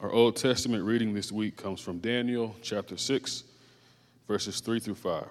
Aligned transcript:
Our 0.00 0.12
Old 0.12 0.36
Testament 0.36 0.84
reading 0.84 1.12
this 1.12 1.32
week 1.32 1.56
comes 1.56 1.80
from 1.80 1.98
Daniel 1.98 2.54
chapter 2.62 2.96
6, 2.96 3.42
verses 4.28 4.60
3 4.60 4.78
through 4.78 4.94
5. 4.94 5.26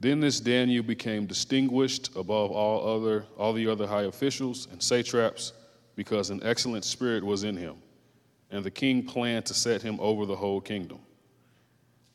Then 0.00 0.20
this 0.20 0.38
Daniel 0.38 0.82
became 0.82 1.24
distinguished 1.24 2.14
above 2.14 2.50
all 2.50 2.94
other 2.94 3.24
all 3.38 3.54
the 3.54 3.66
other 3.68 3.86
high 3.86 4.02
officials 4.02 4.68
and 4.70 4.82
satraps 4.82 5.54
because 5.96 6.28
an 6.28 6.42
excellent 6.42 6.84
spirit 6.84 7.24
was 7.24 7.44
in 7.44 7.56
him, 7.56 7.76
and 8.50 8.62
the 8.62 8.70
king 8.70 9.02
planned 9.02 9.46
to 9.46 9.54
set 9.54 9.80
him 9.80 9.98
over 9.98 10.26
the 10.26 10.36
whole 10.36 10.60
kingdom. 10.60 10.98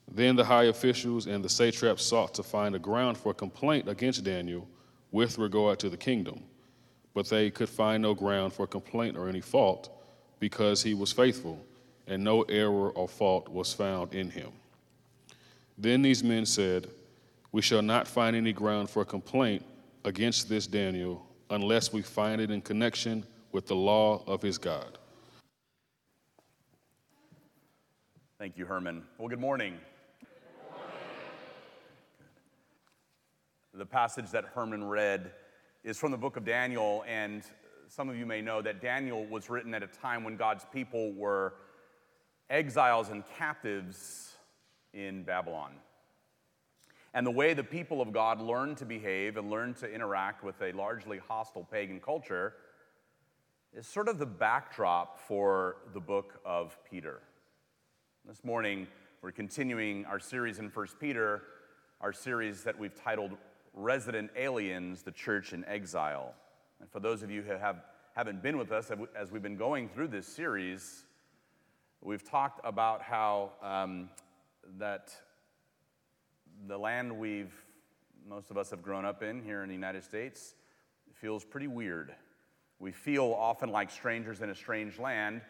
Then 0.08 0.36
the 0.36 0.46
high 0.46 0.66
officials 0.66 1.26
and 1.26 1.44
the 1.44 1.50
satraps 1.50 2.04
sought 2.04 2.36
to 2.36 2.44
find 2.44 2.76
a 2.76 2.80
ground 2.80 3.18
for 3.18 3.34
complaint 3.34 3.90
against 3.90 4.24
Daniel 4.24 4.68
with 5.12 5.40
regard 5.40 5.80
to 5.80 5.90
the 5.90 5.98
kingdom, 5.98 6.44
but 7.16 7.28
they 7.28 7.50
could 7.50 7.70
find 7.70 8.04
no 8.04 8.14
ground 8.14 8.54
for 8.54 8.68
complaint 8.68 9.18
or 9.18 9.28
any 9.28 9.42
fault 9.42 9.97
because 10.40 10.84
he 10.84 10.94
was 10.94 11.12
faithful, 11.12 11.64
and 12.08 12.24
no 12.24 12.44
error 12.44 12.90
or 12.90 13.08
fault 13.08 13.50
was 13.50 13.74
found 13.74 14.14
in 14.14 14.30
him. 14.30 14.52
Then 15.78 16.02
these 16.02 16.24
men 16.24 16.46
said, 16.46 16.88
We 17.52 17.62
shall 17.62 17.82
not 17.82 18.08
find 18.08 18.36
any 18.36 18.54
ground 18.54 18.90
for 18.90 19.06
complaint 19.06 19.64
against 20.06 20.50
this 20.50 20.68
Daniel 20.68 21.26
unless 21.50 21.94
we 21.94 22.02
find 22.02 22.42
it 22.42 22.52
in 22.52 22.62
connection 22.62 23.24
with 23.52 23.68
the 23.68 23.76
law 23.76 24.24
of 24.28 24.42
his 24.42 24.58
God. 24.58 24.98
Thank 28.40 28.58
you, 28.58 28.66
Herman. 28.66 29.04
Well, 29.18 29.28
good 29.28 29.40
morning. 29.40 29.80
good 30.20 30.28
morning. 30.72 30.92
The 33.74 33.86
passage 33.86 34.30
that 34.32 34.46
Herman 34.46 34.84
read 34.84 35.32
is 35.84 35.98
from 35.98 36.12
the 36.12 36.18
book 36.18 36.38
of 36.38 36.46
Daniel, 36.46 37.04
and 37.08 37.44
some 37.90 38.10
of 38.10 38.18
you 38.18 38.26
may 38.26 38.42
know 38.42 38.62
that 38.62 38.82
Daniel 38.82 39.26
was 39.26 39.50
written 39.50 39.74
at 39.74 39.82
a 39.82 39.88
time 39.88 40.24
when 40.24 40.36
God's 40.36 40.66
people 40.74 41.14
were 41.14 41.54
exiles 42.50 43.10
and 43.10 43.24
captives 43.38 44.34
in 44.94 45.24
Babylon. 45.24 45.72
And 47.14 47.26
the 47.26 47.32
way 47.32 47.54
the 47.54 47.64
people 47.64 48.02
of 48.02 48.12
God 48.12 48.42
learned 48.42 48.78
to 48.78 48.86
behave 48.86 49.38
and 49.38 49.50
learned 49.50 49.78
to 49.78 49.90
interact 49.90 50.44
with 50.44 50.62
a 50.62 50.74
largely 50.74 51.18
hostile 51.18 51.64
pagan 51.64 52.00
culture 52.00 52.54
is 53.74 53.88
sort 53.88 54.10
of 54.10 54.20
the 54.20 54.26
backdrop 54.26 55.18
for 55.20 55.78
the 55.94 56.00
book 56.00 56.40
of 56.46 56.78
Peter. 56.90 57.22
This 58.26 58.44
morning, 58.44 58.88
we're 59.22 59.32
continuing 59.32 60.06
our 60.06 60.20
series 60.20 60.60
in 60.60 60.70
1 60.70 60.88
Peter, 61.00 61.44
our 62.02 62.12
series 62.12 62.64
that 62.64 62.78
we've 62.78 62.96
titled 62.96 63.38
Resident 63.74 64.30
Aliens, 64.36 65.04
the 65.04 65.12
Church 65.12 65.54
in 65.54 65.64
Exile. 65.66 66.34
And 66.80 66.90
for 66.90 67.00
those 67.00 67.24
of 67.24 67.32
you 67.32 67.42
who 67.42 67.54
have, 67.54 67.78
haven't 68.16 68.42
been 68.42 68.58
with 68.58 68.72
us 68.72 68.92
as 69.16 69.32
we've 69.32 69.42
been 69.42 69.58
going 69.58 69.90
through 69.90 70.10
this 70.10 70.28
series, 70.28 71.06
we've 72.02 72.24
talked 72.24 72.60
about 72.64 73.02
how 73.02 73.52
um, 73.62 74.10
that 74.78 75.12
the 76.68 76.78
land 76.78 77.18
we've, 77.18 77.54
most 78.28 78.52
of 78.52 78.58
us 78.58 78.70
have 78.70 78.82
grown 78.82 79.06
up 79.06 79.24
in 79.24 79.42
here 79.44 79.64
in 79.64 79.70
the 79.70 79.76
United 79.76 80.04
States, 80.04 80.56
feels 81.14 81.44
pretty 81.44 81.68
weird. 81.68 82.14
We 82.80 82.92
feel 82.92 83.36
often 83.38 83.70
like 83.70 83.90
strangers 83.90 84.42
in 84.42 84.50
a 84.50 84.56
strange 84.56 85.00
land 85.00 85.42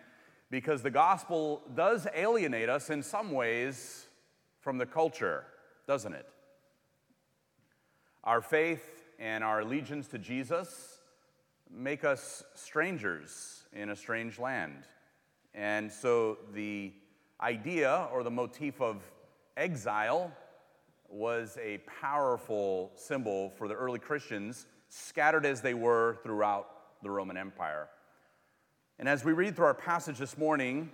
because 0.50 0.82
the 0.82 0.90
gospel 0.90 1.62
does 1.76 2.08
alienate 2.16 2.70
us 2.70 2.90
in 2.90 3.04
some 3.04 3.32
ways 3.32 4.06
from 4.62 4.78
the 4.78 4.86
culture, 4.86 5.44
doesn't 5.88 6.14
it? 6.14 6.28
Our 8.24 8.42
faith 8.42 9.04
and 9.20 9.44
our 9.44 9.62
allegiance 9.62 10.08
to 10.08 10.18
Jesus 10.18 10.97
make 11.72 12.04
us 12.04 12.44
strangers 12.54 13.64
in 13.74 13.90
a 13.90 13.96
strange 13.96 14.40
land. 14.40 14.84
And 15.54 15.92
so 15.92 16.38
the 16.54 16.94
idea 17.42 18.08
or 18.12 18.24
the 18.24 18.32
motif 18.32 18.82
of 18.82 19.04
exile 19.56 20.32
was 21.10 21.58
a 21.62 21.80
powerful 22.02 22.92
symbol 22.96 23.52
for 23.58 23.68
the 23.68 23.74
early 23.74 24.00
Christians, 24.00 24.66
scattered 24.90 25.46
as 25.46 25.62
they 25.62 25.74
were 25.74 26.18
throughout 26.24 26.70
the 27.04 27.10
Roman 27.10 27.38
Empire. 27.38 27.88
And 29.00 29.08
as 29.08 29.24
we 29.24 29.32
read 29.34 29.56
through 29.56 29.66
our 29.66 29.74
passage 29.74 30.18
this 30.18 30.38
morning 30.38 30.92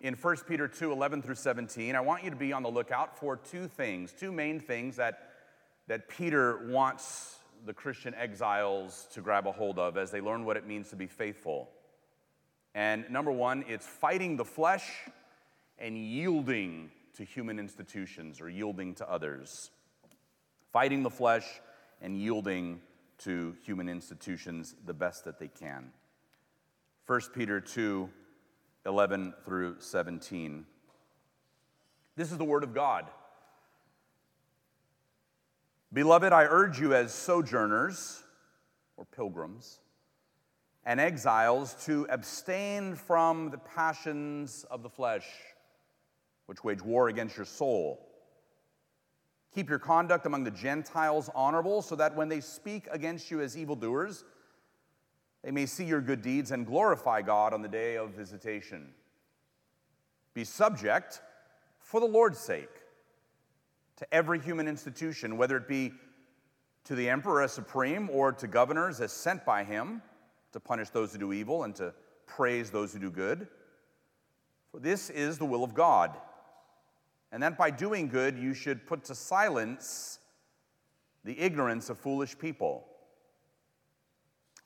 in 0.00 0.14
1 0.14 0.36
Peter 0.46 0.68
2 0.68 0.92
11 0.92 1.22
through 1.22 1.34
17, 1.34 1.96
I 1.96 2.00
want 2.00 2.22
you 2.22 2.30
to 2.30 2.36
be 2.36 2.52
on 2.52 2.62
the 2.62 2.70
lookout 2.70 3.18
for 3.18 3.36
two 3.36 3.66
things, 3.66 4.12
two 4.12 4.30
main 4.30 4.60
things 4.60 4.96
that, 4.96 5.30
that 5.88 6.08
Peter 6.08 6.66
wants 6.68 7.38
the 7.64 7.74
Christian 7.74 8.14
exiles 8.14 9.08
to 9.12 9.20
grab 9.20 9.46
a 9.46 9.52
hold 9.52 9.78
of 9.78 9.96
as 9.96 10.10
they 10.10 10.20
learn 10.20 10.44
what 10.44 10.56
it 10.56 10.66
means 10.66 10.90
to 10.90 10.96
be 10.96 11.06
faithful. 11.06 11.70
And 12.74 13.08
number 13.10 13.32
one, 13.32 13.64
it's 13.68 13.86
fighting 13.86 14.36
the 14.36 14.44
flesh 14.44 14.90
and 15.78 15.96
yielding 15.96 16.90
to 17.16 17.24
human 17.24 17.58
institutions 17.58 18.40
or 18.40 18.48
yielding 18.48 18.94
to 18.96 19.10
others. 19.10 19.70
Fighting 20.72 21.02
the 21.02 21.10
flesh 21.10 21.44
and 22.02 22.16
yielding 22.16 22.80
to 23.18 23.54
human 23.64 23.88
institutions 23.88 24.74
the 24.84 24.94
best 24.94 25.24
that 25.24 25.38
they 25.38 25.48
can. 25.48 25.92
1 27.06 27.20
Peter 27.34 27.60
2 27.60 28.10
11 28.86 29.32
through 29.46 29.76
17. 29.78 30.66
This 32.16 32.30
is 32.30 32.36
the 32.36 32.44
Word 32.44 32.64
of 32.64 32.74
God. 32.74 33.06
Beloved, 35.94 36.32
I 36.32 36.42
urge 36.46 36.80
you 36.80 36.92
as 36.92 37.14
sojourners 37.14 38.20
or 38.96 39.04
pilgrims 39.04 39.78
and 40.84 40.98
exiles 40.98 41.76
to 41.84 42.04
abstain 42.10 42.96
from 42.96 43.50
the 43.50 43.58
passions 43.58 44.66
of 44.72 44.82
the 44.82 44.90
flesh, 44.90 45.24
which 46.46 46.64
wage 46.64 46.82
war 46.82 47.08
against 47.08 47.36
your 47.36 47.46
soul. 47.46 48.04
Keep 49.54 49.70
your 49.70 49.78
conduct 49.78 50.26
among 50.26 50.42
the 50.42 50.50
Gentiles 50.50 51.30
honorable, 51.32 51.80
so 51.80 51.94
that 51.94 52.16
when 52.16 52.28
they 52.28 52.40
speak 52.40 52.88
against 52.90 53.30
you 53.30 53.40
as 53.40 53.56
evildoers, 53.56 54.24
they 55.44 55.52
may 55.52 55.64
see 55.64 55.84
your 55.84 56.00
good 56.00 56.22
deeds 56.22 56.50
and 56.50 56.66
glorify 56.66 57.22
God 57.22 57.54
on 57.54 57.62
the 57.62 57.68
day 57.68 57.96
of 57.96 58.10
visitation. 58.10 58.88
Be 60.34 60.42
subject 60.42 61.22
for 61.78 62.00
the 62.00 62.06
Lord's 62.06 62.40
sake 62.40 62.83
to 63.96 64.14
every 64.14 64.40
human 64.40 64.66
institution, 64.66 65.36
whether 65.36 65.56
it 65.56 65.68
be 65.68 65.92
to 66.84 66.94
the 66.94 67.08
emperor 67.08 67.42
as 67.42 67.52
supreme 67.52 68.10
or 68.10 68.32
to 68.32 68.46
governors 68.46 69.00
as 69.00 69.12
sent 69.12 69.44
by 69.44 69.64
him 69.64 70.02
to 70.52 70.60
punish 70.60 70.90
those 70.90 71.12
who 71.12 71.18
do 71.18 71.32
evil 71.32 71.64
and 71.64 71.74
to 71.76 71.94
praise 72.26 72.70
those 72.70 72.92
who 72.92 72.98
do 72.98 73.10
good. 73.10 73.46
For 74.70 74.80
this 74.80 75.10
is 75.10 75.38
the 75.38 75.44
will 75.44 75.64
of 75.64 75.74
God. 75.74 76.16
And 77.32 77.42
that 77.42 77.56
by 77.56 77.70
doing 77.70 78.08
good, 78.08 78.38
you 78.38 78.54
should 78.54 78.86
put 78.86 79.04
to 79.04 79.14
silence 79.14 80.18
the 81.24 81.38
ignorance 81.38 81.90
of 81.90 81.98
foolish 81.98 82.38
people. 82.38 82.86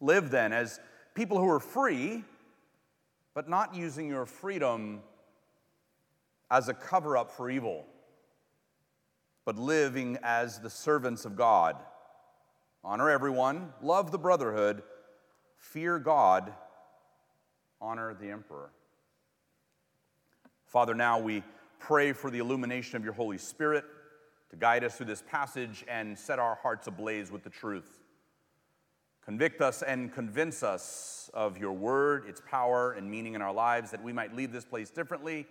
Live 0.00 0.30
then 0.30 0.52
as 0.52 0.80
people 1.14 1.38
who 1.38 1.48
are 1.48 1.60
free, 1.60 2.24
but 3.34 3.48
not 3.48 3.74
using 3.74 4.08
your 4.08 4.26
freedom 4.26 5.00
as 6.50 6.68
a 6.68 6.74
cover 6.74 7.16
up 7.16 7.30
for 7.30 7.50
evil 7.50 7.86
but 9.48 9.56
living 9.56 10.18
as 10.22 10.58
the 10.58 10.68
servants 10.68 11.24
of 11.24 11.34
God. 11.34 11.74
Honor 12.84 13.08
everyone, 13.08 13.72
love 13.80 14.12
the 14.12 14.18
brotherhood, 14.18 14.82
fear 15.56 15.98
God, 15.98 16.52
honor 17.80 18.12
the 18.12 18.28
emperor. 18.28 18.68
Father, 20.66 20.94
now 20.94 21.18
we 21.18 21.42
pray 21.78 22.12
for 22.12 22.30
the 22.30 22.40
illumination 22.40 22.98
of 22.98 23.04
your 23.04 23.14
Holy 23.14 23.38
Spirit 23.38 23.86
to 24.50 24.56
guide 24.56 24.84
us 24.84 24.98
through 24.98 25.06
this 25.06 25.22
passage 25.26 25.82
and 25.88 26.18
set 26.18 26.38
our 26.38 26.56
hearts 26.56 26.86
ablaze 26.86 27.32
with 27.32 27.42
the 27.42 27.48
truth. 27.48 28.00
Convict 29.24 29.62
us 29.62 29.80
and 29.80 30.12
convince 30.12 30.62
us 30.62 31.30
of 31.32 31.56
your 31.56 31.72
word, 31.72 32.26
its 32.28 32.42
power 32.46 32.92
and 32.92 33.10
meaning 33.10 33.34
in 33.34 33.40
our 33.40 33.54
lives, 33.54 33.92
that 33.92 34.02
we 34.02 34.12
might 34.12 34.36
leave 34.36 34.52
this 34.52 34.66
place 34.66 34.90
differently 34.90 35.46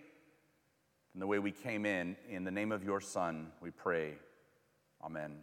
and 1.18 1.22
the 1.24 1.26
way 1.26 1.40
we 1.40 1.50
came 1.50 1.84
in. 1.84 2.16
In 2.30 2.44
the 2.44 2.50
name 2.52 2.70
of 2.70 2.84
your 2.84 3.00
Son, 3.00 3.48
we 3.60 3.72
pray. 3.72 4.12
Amen. 5.04 5.38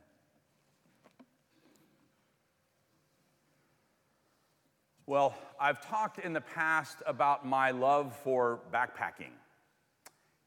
Well, 5.05 5.35
I've 5.59 5.85
talked 5.85 6.19
in 6.19 6.31
the 6.31 6.39
past 6.39 6.99
about 7.05 7.45
my 7.45 7.71
love 7.71 8.15
for 8.23 8.61
backpacking. 8.73 9.33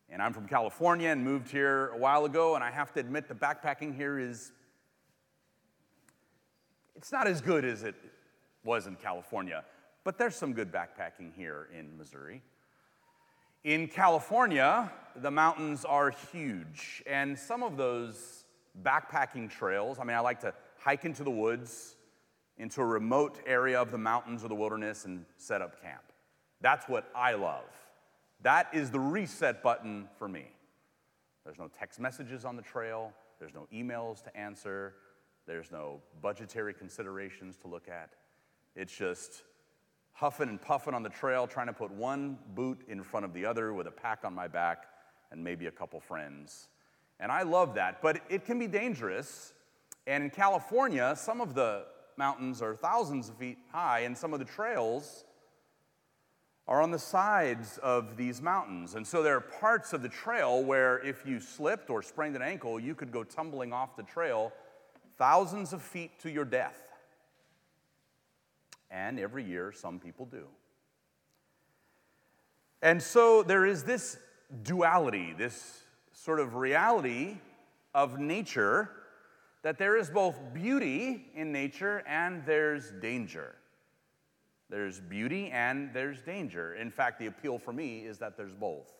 And 0.08 0.22
I'm 0.22 0.32
from 0.32 0.48
California 0.48 1.10
and 1.10 1.22
moved 1.22 1.50
here 1.50 1.88
a 1.88 1.98
while 1.98 2.24
ago, 2.24 2.54
and 2.54 2.64
I 2.64 2.70
have 2.70 2.94
to 2.94 3.00
admit 3.00 3.28
the 3.28 3.34
backpacking 3.34 3.94
here 3.94 4.18
is 4.18 4.52
it's 6.96 7.12
not 7.12 7.26
as 7.26 7.42
good 7.42 7.66
as 7.66 7.82
it 7.82 7.96
was 8.64 8.86
in 8.86 8.96
California, 8.96 9.62
but 10.04 10.16
there's 10.16 10.36
some 10.36 10.54
good 10.54 10.72
backpacking 10.72 11.34
here 11.36 11.68
in 11.78 11.98
Missouri. 11.98 12.40
In 13.64 13.88
California, 13.88 14.90
the 15.16 15.30
mountains 15.30 15.84
are 15.84 16.10
huge, 16.32 17.02
and 17.06 17.36
some 17.36 17.64
of 17.64 17.76
those 17.76 18.44
backpacking 18.84 19.50
trails, 19.50 19.98
I 19.98 20.04
mean, 20.04 20.16
I 20.16 20.20
like 20.20 20.40
to 20.40 20.54
hike 20.78 21.04
into 21.04 21.24
the 21.24 21.30
woods, 21.30 21.96
into 22.56 22.80
a 22.80 22.86
remote 22.86 23.40
area 23.46 23.80
of 23.80 23.90
the 23.90 23.98
mountains 23.98 24.44
or 24.44 24.48
the 24.48 24.54
wilderness, 24.54 25.06
and 25.06 25.24
set 25.36 25.60
up 25.60 25.82
camp. 25.82 26.02
That's 26.60 26.88
what 26.88 27.10
I 27.16 27.34
love. 27.34 27.64
That 28.42 28.68
is 28.72 28.90
the 28.92 29.00
reset 29.00 29.62
button 29.62 30.08
for 30.18 30.28
me. 30.28 30.46
There's 31.44 31.58
no 31.58 31.68
text 31.68 31.98
messages 31.98 32.44
on 32.44 32.54
the 32.54 32.62
trail, 32.62 33.12
there's 33.40 33.54
no 33.54 33.66
emails 33.74 34.22
to 34.22 34.36
answer, 34.36 34.94
there's 35.46 35.72
no 35.72 36.00
budgetary 36.20 36.74
considerations 36.74 37.56
to 37.58 37.68
look 37.68 37.88
at. 37.88 38.10
It's 38.76 38.96
just 38.96 39.42
huffing 40.18 40.48
and 40.48 40.60
puffing 40.60 40.94
on 40.94 41.04
the 41.04 41.08
trail, 41.08 41.46
trying 41.46 41.68
to 41.68 41.72
put 41.72 41.92
one 41.92 42.36
boot 42.56 42.80
in 42.88 43.04
front 43.04 43.24
of 43.24 43.32
the 43.32 43.46
other 43.46 43.72
with 43.72 43.86
a 43.86 43.90
pack 43.90 44.24
on 44.24 44.34
my 44.34 44.48
back 44.48 44.86
and 45.30 45.42
maybe 45.42 45.66
a 45.66 45.70
couple 45.70 46.00
friends. 46.00 46.68
And 47.20 47.30
I 47.30 47.42
love 47.42 47.74
that, 47.74 48.02
but 48.02 48.20
it 48.28 48.44
can 48.44 48.58
be 48.58 48.66
dangerous. 48.66 49.52
And 50.08 50.24
in 50.24 50.30
California, 50.30 51.14
some 51.16 51.40
of 51.40 51.54
the 51.54 51.84
mountains 52.16 52.62
are 52.62 52.74
thousands 52.74 53.28
of 53.28 53.36
feet 53.36 53.58
high, 53.70 54.00
and 54.00 54.18
some 54.18 54.32
of 54.32 54.40
the 54.40 54.44
trails 54.44 55.24
are 56.66 56.82
on 56.82 56.90
the 56.90 56.98
sides 56.98 57.78
of 57.78 58.16
these 58.16 58.42
mountains. 58.42 58.96
And 58.96 59.06
so 59.06 59.22
there 59.22 59.36
are 59.36 59.40
parts 59.40 59.92
of 59.92 60.02
the 60.02 60.08
trail 60.08 60.64
where 60.64 60.98
if 60.98 61.24
you 61.24 61.38
slipped 61.38 61.90
or 61.90 62.02
sprained 62.02 62.34
an 62.34 62.42
ankle, 62.42 62.80
you 62.80 62.96
could 62.96 63.12
go 63.12 63.22
tumbling 63.22 63.72
off 63.72 63.96
the 63.96 64.02
trail 64.02 64.52
thousands 65.16 65.72
of 65.72 65.80
feet 65.80 66.18
to 66.20 66.30
your 66.30 66.44
death. 66.44 66.87
And 68.90 69.18
every 69.18 69.44
year, 69.44 69.72
some 69.72 69.98
people 69.98 70.26
do. 70.26 70.46
And 72.80 73.02
so 73.02 73.42
there 73.42 73.66
is 73.66 73.84
this 73.84 74.18
duality, 74.62 75.34
this 75.36 75.82
sort 76.12 76.40
of 76.40 76.54
reality 76.54 77.36
of 77.94 78.18
nature 78.18 78.90
that 79.62 79.78
there 79.78 79.96
is 79.96 80.08
both 80.08 80.38
beauty 80.54 81.26
in 81.34 81.52
nature 81.52 82.02
and 82.06 82.44
there's 82.46 82.92
danger. 83.02 83.56
There's 84.70 85.00
beauty 85.00 85.50
and 85.50 85.92
there's 85.92 86.22
danger. 86.22 86.74
In 86.74 86.90
fact, 86.90 87.18
the 87.18 87.26
appeal 87.26 87.58
for 87.58 87.72
me 87.72 88.00
is 88.00 88.18
that 88.18 88.36
there's 88.36 88.54
both. 88.54 88.92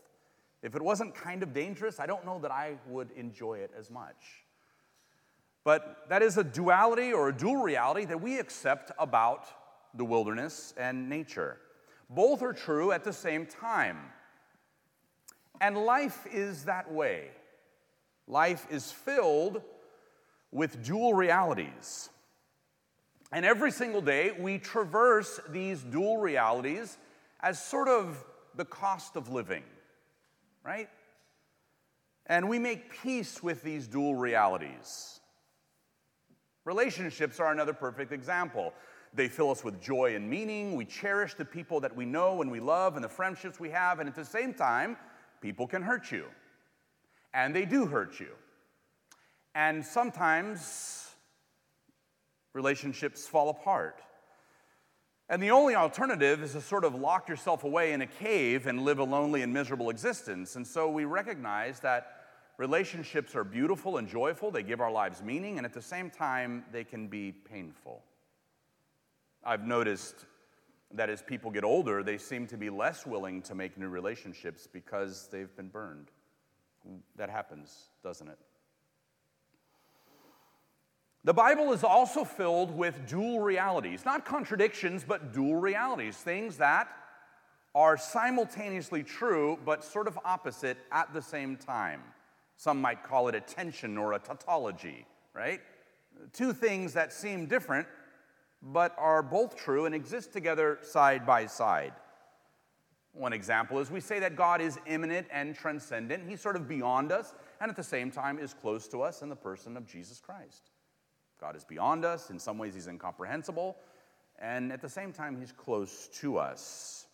If 0.63 0.75
it 0.75 0.83
wasn't 0.83 1.15
kind 1.15 1.43
of 1.43 1.55
dangerous, 1.55 2.01
I 2.01 2.07
don't 2.07 2.25
know 2.25 2.39
that 2.41 2.51
I 2.51 2.79
would 2.89 3.11
enjoy 3.13 3.59
it 3.59 3.71
as 3.79 3.91
much. 3.91 4.45
But 5.63 6.09
that 6.09 6.23
is 6.23 6.39
a 6.39 6.45
duality 6.45 7.13
or 7.13 7.29
a 7.29 7.33
dual 7.33 7.57
reality 7.57 8.07
that 8.07 8.21
we 8.21 8.39
accept 8.39 8.91
about 8.99 9.47
the 9.95 10.05
wilderness 10.05 10.75
and 10.77 11.09
nature. 11.09 11.59
Both 12.11 12.43
are 12.43 12.53
true 12.53 12.93
at 12.93 13.05
the 13.05 13.13
same 13.13 13.47
time. 13.47 13.99
And 15.61 15.77
life 15.77 16.27
is 16.33 16.65
that 16.65 16.91
way. 16.91 17.29
Life 18.27 18.67
is 18.71 18.93
filled 18.93 19.63
with 20.53 20.85
dual 20.85 21.15
realities. 21.15 22.09
And 23.33 23.45
every 23.45 23.71
single 23.71 24.01
day, 24.01 24.33
we 24.39 24.59
traverse 24.59 25.41
these 25.51 25.83
dual 25.83 26.19
realities 26.19 26.97
as 27.41 27.63
sort 27.63 27.89
of 27.89 28.25
the 28.55 28.65
cost 28.65 29.17
of 29.17 29.31
living, 29.31 29.65
right? 30.65 30.89
And 32.27 32.49
we 32.49 32.59
make 32.59 33.03
peace 33.03 33.43
with 33.43 33.63
these 33.63 33.87
dual 33.87 34.15
realities. 34.15 35.21
Relationships 36.65 37.41
are 37.41 37.53
another 37.53 37.73
perfect 37.73 38.13
example. 38.13 38.75
They 39.15 39.29
fill 39.29 39.51
us 39.51 39.65
with 39.65 39.81
joy 39.81 40.15
and 40.15 40.29
meaning. 40.29 40.77
We 40.77 40.85
cherish 40.85 41.35
the 41.35 41.45
people 41.45 41.81
that 41.81 41.95
we 41.95 42.05
know 42.05 42.43
and 42.43 42.51
we 42.51 42.61
love 42.61 42.97
and 42.97 43.05
the 43.05 43.09
friendships 43.09 43.59
we 43.59 43.71
have. 43.71 44.01
And 44.01 44.09
at 44.09 44.15
the 44.15 44.25
same 44.25 44.55
time, 44.55 44.97
people 45.41 45.67
can 45.67 45.83
hurt 45.83 46.11
you. 46.13 46.27
And 47.35 47.55
they 47.55 47.65
do 47.65 47.87
hurt 47.87 48.21
you. 48.21 48.31
And 49.55 49.85
sometimes 49.85 51.09
relationships 52.55 53.27
fall 53.27 53.49
apart. 53.49 54.01
And 55.31 55.43
the 55.43 55.51
only 55.51 55.75
alternative 55.75 56.43
is 56.43 56.53
to 56.53 56.61
sort 56.61 56.85
of 56.85 56.95
lock 56.95 57.29
yourself 57.29 57.65
away 57.65 57.93
in 57.93 58.01
a 58.01 58.07
cave 58.07 58.67
and 58.67 58.83
live 58.83 58.99
a 58.99 59.05
lonely 59.05 59.43
and 59.43 59.53
miserable 59.53 59.91
existence. 59.91 60.57
And 60.57 60.67
so 60.67 60.89
we 60.89 61.05
recognize 61.05 61.81
that 61.81 62.19
relationships 62.57 63.35
are 63.35 63.45
beautiful 63.45 63.99
and 63.99 64.09
joyful, 64.09 64.51
they 64.51 64.63
give 64.63 64.81
our 64.81 64.91
lives 64.91 65.23
meaning, 65.23 65.59
and 65.59 65.67
at 65.67 65.75
the 65.75 65.83
same 65.83 66.11
time, 66.11 66.65
they 66.73 66.83
can 66.83 67.09
be 67.09 67.33
painful. 67.33 68.03
I've 69.45 69.67
noticed 69.67 70.27
that 70.95 71.11
as 71.11 71.23
people 71.23 71.51
get 71.51 71.65
older, 71.65 72.03
they 72.03 72.19
seem 72.19 72.47
to 72.49 72.57
be 72.57 72.71
less 72.71 73.07
willing 73.07 73.43
to 73.43 73.55
make 73.55 73.77
new 73.77 73.89
relationships 73.89 74.67
because 74.71 75.29
they've 75.31 75.55
been 75.57 75.69
burned. 75.69 76.11
That 77.17 77.29
happens, 77.29 77.91
doesn't 78.03 78.29
it? 78.29 78.39
The 81.25 81.35
Bible 81.35 81.73
is 81.73 81.85
also 81.85 82.25
filled 82.25 82.71
with 82.71 83.07
dual 83.07 83.41
realities, 83.41 84.05
not 84.05 84.25
contradictions, 84.25 85.05
but 85.07 85.33
dual 85.33 85.57
realities, 85.57 86.17
things 86.17 86.57
that 86.57 86.89
are 87.75 87.99
simultaneously 87.99 89.03
true 89.03 89.59
but 89.65 89.85
sort 89.85 90.09
of 90.09 90.19
opposite 90.25 90.79
at 90.91 91.13
the 91.13 91.21
same 91.21 91.57
time. 91.57 92.01
Some 92.57 92.81
might 92.81 93.03
call 93.03 93.29
it 93.29 93.35
a 93.35 93.41
tension 93.41 93.99
or 93.99 94.15
a 94.15 94.19
tautology, 94.19 95.07
right? 95.35 95.61
Two 96.33 96.53
things 96.53 96.95
that 96.95 97.13
seem 97.13 97.47
different 97.47 97.87
but 98.63 98.95
are 98.99 99.23
both 99.23 99.57
true 99.57 99.87
and 99.87 99.95
exist 99.95 100.33
together 100.33 100.79
side 100.83 101.25
by 101.27 101.47
side. 101.47 101.93
One 103.13 103.33
example 103.33 103.79
is 103.79 103.91
we 103.91 104.01
say 104.01 104.21
that 104.21 104.37
God 104.37 104.61
is 104.61 104.79
immanent 104.87 105.27
and 105.33 105.55
transcendent. 105.55 106.29
He's 106.29 106.41
sort 106.41 106.57
of 106.57 106.69
beyond 106.69 107.11
us, 107.11 107.35
and 107.61 107.71
at 107.71 107.77
the 107.77 107.83
same 107.83 108.11
time 108.11 108.39
is 108.39 108.55
close 108.55 108.87
to 108.89 109.03
us 109.03 109.23
in 109.23 109.29
the 109.29 109.37
person 109.37 109.77
of 109.77 109.87
Jesus 109.87 110.21
Christ. 110.21 110.71
God 111.41 111.57
is 111.57 111.65
beyond 111.65 112.05
us. 112.05 112.31
In 112.31 112.39
some 112.39 112.59
ways, 112.59 112.75
He's 112.75 112.87
incomprehensible, 112.87 113.77
and 114.39 114.73
at 114.73 114.81
the 114.81 114.89
same 114.89 115.13
time, 115.13 115.39
He's 115.39 115.53
close 115.53 116.09
to 116.21 116.39
us. 116.39 117.07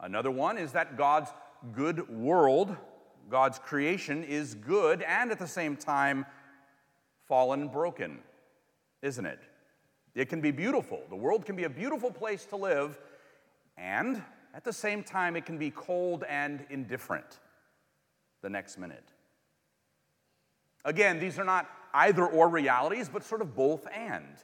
Another 0.00 0.30
one 0.30 0.58
is 0.58 0.72
that 0.72 0.96
God's 0.96 1.30
good 1.72 2.08
world, 2.10 2.76
God's 3.30 3.58
creation, 3.58 4.24
is 4.24 4.54
good 4.54 5.02
and 5.02 5.30
at 5.30 5.38
the 5.38 5.46
same 5.46 5.76
time 5.76 6.26
fallen 7.26 7.68
broken, 7.68 8.18
isn't 9.00 9.24
it? 9.24 9.40
It 10.14 10.28
can 10.28 10.40
be 10.40 10.50
beautiful. 10.50 11.02
The 11.08 11.16
world 11.16 11.44
can 11.44 11.56
be 11.56 11.64
a 11.64 11.70
beautiful 11.70 12.10
place 12.10 12.44
to 12.46 12.56
live, 12.56 12.98
and 13.76 14.22
at 14.54 14.62
the 14.62 14.72
same 14.72 15.02
time, 15.02 15.34
it 15.34 15.44
can 15.44 15.58
be 15.58 15.70
cold 15.70 16.24
and 16.28 16.64
indifferent 16.70 17.40
the 18.42 18.48
next 18.48 18.78
minute. 18.78 19.12
Again, 20.84 21.18
these 21.18 21.38
are 21.38 21.44
not 21.44 21.68
either 21.92 22.26
or 22.26 22.48
realities, 22.48 23.08
but 23.08 23.24
sort 23.24 23.40
of 23.40 23.56
both 23.56 23.86
and. 23.92 24.36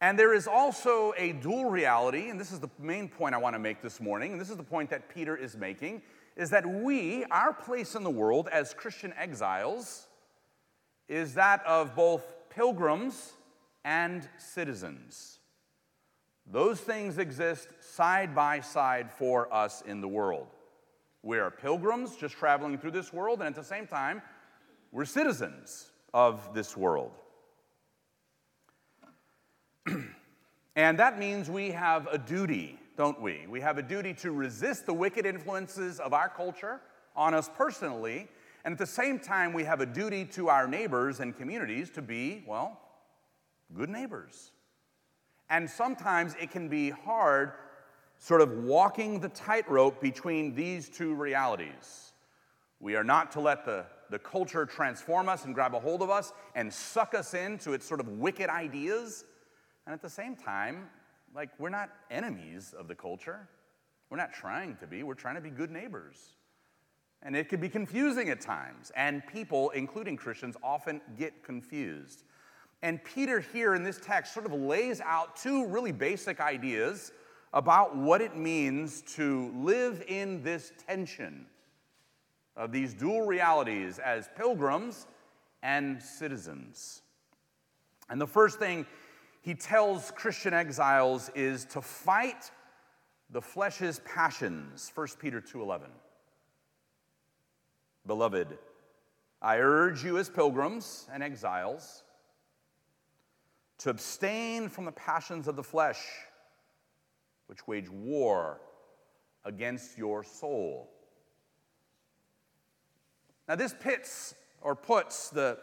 And 0.00 0.18
there 0.18 0.32
is 0.32 0.46
also 0.46 1.12
a 1.16 1.32
dual 1.32 1.68
reality, 1.68 2.30
and 2.30 2.38
this 2.38 2.52
is 2.52 2.60
the 2.60 2.70
main 2.78 3.08
point 3.08 3.34
I 3.34 3.38
want 3.38 3.54
to 3.54 3.58
make 3.58 3.82
this 3.82 4.00
morning, 4.00 4.32
and 4.32 4.40
this 4.40 4.50
is 4.50 4.56
the 4.56 4.62
point 4.62 4.90
that 4.90 5.08
Peter 5.08 5.36
is 5.36 5.56
making, 5.56 6.02
is 6.36 6.50
that 6.50 6.64
we, 6.64 7.24
our 7.26 7.52
place 7.52 7.94
in 7.96 8.04
the 8.04 8.10
world 8.10 8.48
as 8.52 8.72
Christian 8.72 9.12
exiles, 9.18 10.06
is 11.08 11.34
that 11.34 11.66
of 11.66 11.96
both 11.96 12.34
pilgrims 12.48 13.32
and 13.84 14.28
citizens. 14.38 15.38
Those 16.50 16.80
things 16.80 17.18
exist 17.18 17.68
side 17.80 18.34
by 18.34 18.60
side 18.60 19.10
for 19.12 19.52
us 19.52 19.82
in 19.86 20.00
the 20.00 20.08
world. 20.08 20.48
We 21.22 21.38
are 21.38 21.50
pilgrims 21.50 22.16
just 22.16 22.34
traveling 22.34 22.78
through 22.78 22.92
this 22.92 23.12
world, 23.12 23.40
and 23.40 23.48
at 23.48 23.54
the 23.54 23.62
same 23.62 23.86
time, 23.86 24.22
we're 24.90 25.04
citizens 25.04 25.90
of 26.12 26.54
this 26.54 26.76
world. 26.76 27.12
and 30.76 30.98
that 30.98 31.18
means 31.18 31.50
we 31.50 31.70
have 31.70 32.08
a 32.08 32.18
duty, 32.18 32.78
don't 32.96 33.20
we? 33.20 33.46
We 33.48 33.60
have 33.60 33.78
a 33.78 33.82
duty 33.82 34.14
to 34.14 34.32
resist 34.32 34.86
the 34.86 34.94
wicked 34.94 35.26
influences 35.26 36.00
of 36.00 36.12
our 36.12 36.28
culture 36.28 36.80
on 37.14 37.34
us 37.34 37.50
personally, 37.54 38.28
and 38.64 38.72
at 38.72 38.78
the 38.78 38.86
same 38.86 39.18
time, 39.18 39.52
we 39.52 39.64
have 39.64 39.80
a 39.80 39.86
duty 39.86 40.24
to 40.26 40.48
our 40.48 40.66
neighbors 40.66 41.20
and 41.20 41.36
communities 41.36 41.90
to 41.90 42.02
be, 42.02 42.44
well, 42.46 42.78
good 43.74 43.88
neighbors. 43.88 44.52
And 45.48 45.68
sometimes 45.68 46.36
it 46.40 46.50
can 46.50 46.68
be 46.68 46.90
hard, 46.90 47.52
sort 48.18 48.40
of 48.40 48.64
walking 48.64 49.20
the 49.20 49.28
tightrope 49.28 50.00
between 50.00 50.54
these 50.54 50.88
two 50.88 51.14
realities. 51.14 52.12
We 52.78 52.94
are 52.94 53.04
not 53.04 53.32
to 53.32 53.40
let 53.40 53.64
the, 53.64 53.84
the 54.10 54.18
culture 54.18 54.64
transform 54.64 55.28
us 55.28 55.44
and 55.44 55.54
grab 55.54 55.74
a 55.74 55.80
hold 55.80 56.02
of 56.02 56.10
us 56.10 56.32
and 56.54 56.72
suck 56.72 57.14
us 57.14 57.34
into 57.34 57.72
its 57.72 57.86
sort 57.86 58.00
of 58.00 58.08
wicked 58.08 58.48
ideas. 58.48 59.24
And 59.86 59.92
at 59.92 60.02
the 60.02 60.08
same 60.10 60.36
time, 60.36 60.88
like, 61.34 61.50
we're 61.58 61.68
not 61.68 61.90
enemies 62.10 62.74
of 62.76 62.88
the 62.88 62.94
culture. 62.94 63.48
We're 64.08 64.16
not 64.16 64.32
trying 64.32 64.76
to 64.76 64.86
be, 64.86 65.02
we're 65.02 65.14
trying 65.14 65.36
to 65.36 65.40
be 65.40 65.50
good 65.50 65.70
neighbors. 65.70 66.16
And 67.22 67.36
it 67.36 67.48
can 67.48 67.60
be 67.60 67.68
confusing 67.68 68.30
at 68.30 68.40
times. 68.40 68.90
And 68.96 69.22
people, 69.26 69.70
including 69.70 70.16
Christians, 70.16 70.56
often 70.62 71.00
get 71.18 71.44
confused. 71.44 72.24
And 72.82 73.02
Peter, 73.04 73.40
here 73.40 73.74
in 73.74 73.82
this 73.82 73.98
text, 73.98 74.32
sort 74.32 74.46
of 74.46 74.52
lays 74.52 75.00
out 75.00 75.36
two 75.36 75.66
really 75.66 75.92
basic 75.92 76.40
ideas 76.40 77.12
about 77.52 77.96
what 77.96 78.20
it 78.20 78.36
means 78.36 79.02
to 79.02 79.52
live 79.56 80.02
in 80.08 80.42
this 80.42 80.72
tension 80.86 81.46
of 82.56 82.72
these 82.72 82.94
dual 82.94 83.26
realities 83.26 83.98
as 83.98 84.28
pilgrims 84.36 85.06
and 85.62 86.02
citizens. 86.02 87.02
And 88.08 88.20
the 88.20 88.26
first 88.26 88.58
thing 88.58 88.86
he 89.42 89.54
tells 89.54 90.10
Christian 90.12 90.54
exiles 90.54 91.30
is 91.34 91.64
to 91.66 91.80
fight 91.80 92.50
the 93.30 93.40
flesh's 93.40 94.00
passions 94.00 94.90
1 94.94 95.06
peter 95.20 95.40
2.11 95.40 95.82
beloved 98.06 98.58
i 99.40 99.56
urge 99.58 100.04
you 100.04 100.18
as 100.18 100.28
pilgrims 100.28 101.08
and 101.12 101.22
exiles 101.22 102.02
to 103.80 103.90
abstain 103.90 104.68
from 104.68 104.84
the 104.84 104.92
passions 104.92 105.48
of 105.48 105.56
the 105.56 105.62
flesh 105.62 106.00
which 107.46 107.66
wage 107.66 107.88
war 107.90 108.60
against 109.44 109.98
your 109.98 110.22
soul. 110.22 110.90
Now 113.48 113.56
this 113.56 113.74
pits 113.78 114.34
or 114.60 114.76
puts 114.76 115.30
the, 115.30 115.58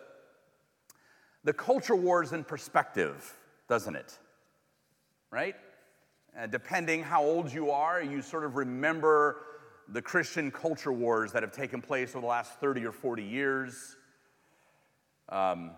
the 1.44 1.54
culture 1.54 1.96
wars 1.96 2.34
in 2.34 2.44
perspective 2.44 3.34
doesn't 3.68 3.96
it? 3.96 4.18
Right? 5.32 5.56
Uh, 6.38 6.48
depending 6.48 7.04
how 7.04 7.24
old 7.24 7.52
you 7.52 7.72
are, 7.72 8.02
you 8.02 8.22
sort 8.22 8.46
of 8.46 8.56
remember 8.56 9.44
the 9.90 10.02
Christian 10.02 10.52
culture 10.52 10.92
wars 10.92 11.32
that 11.34 11.44
have 11.44 11.52
taken 11.52 11.82
place 11.82 12.12
over 12.12 12.22
the 12.22 12.28
last 12.28 12.60
30 12.60 12.86
or 12.86 12.92
40 12.92 13.24
years. 13.24 13.96
Um, 15.30 15.72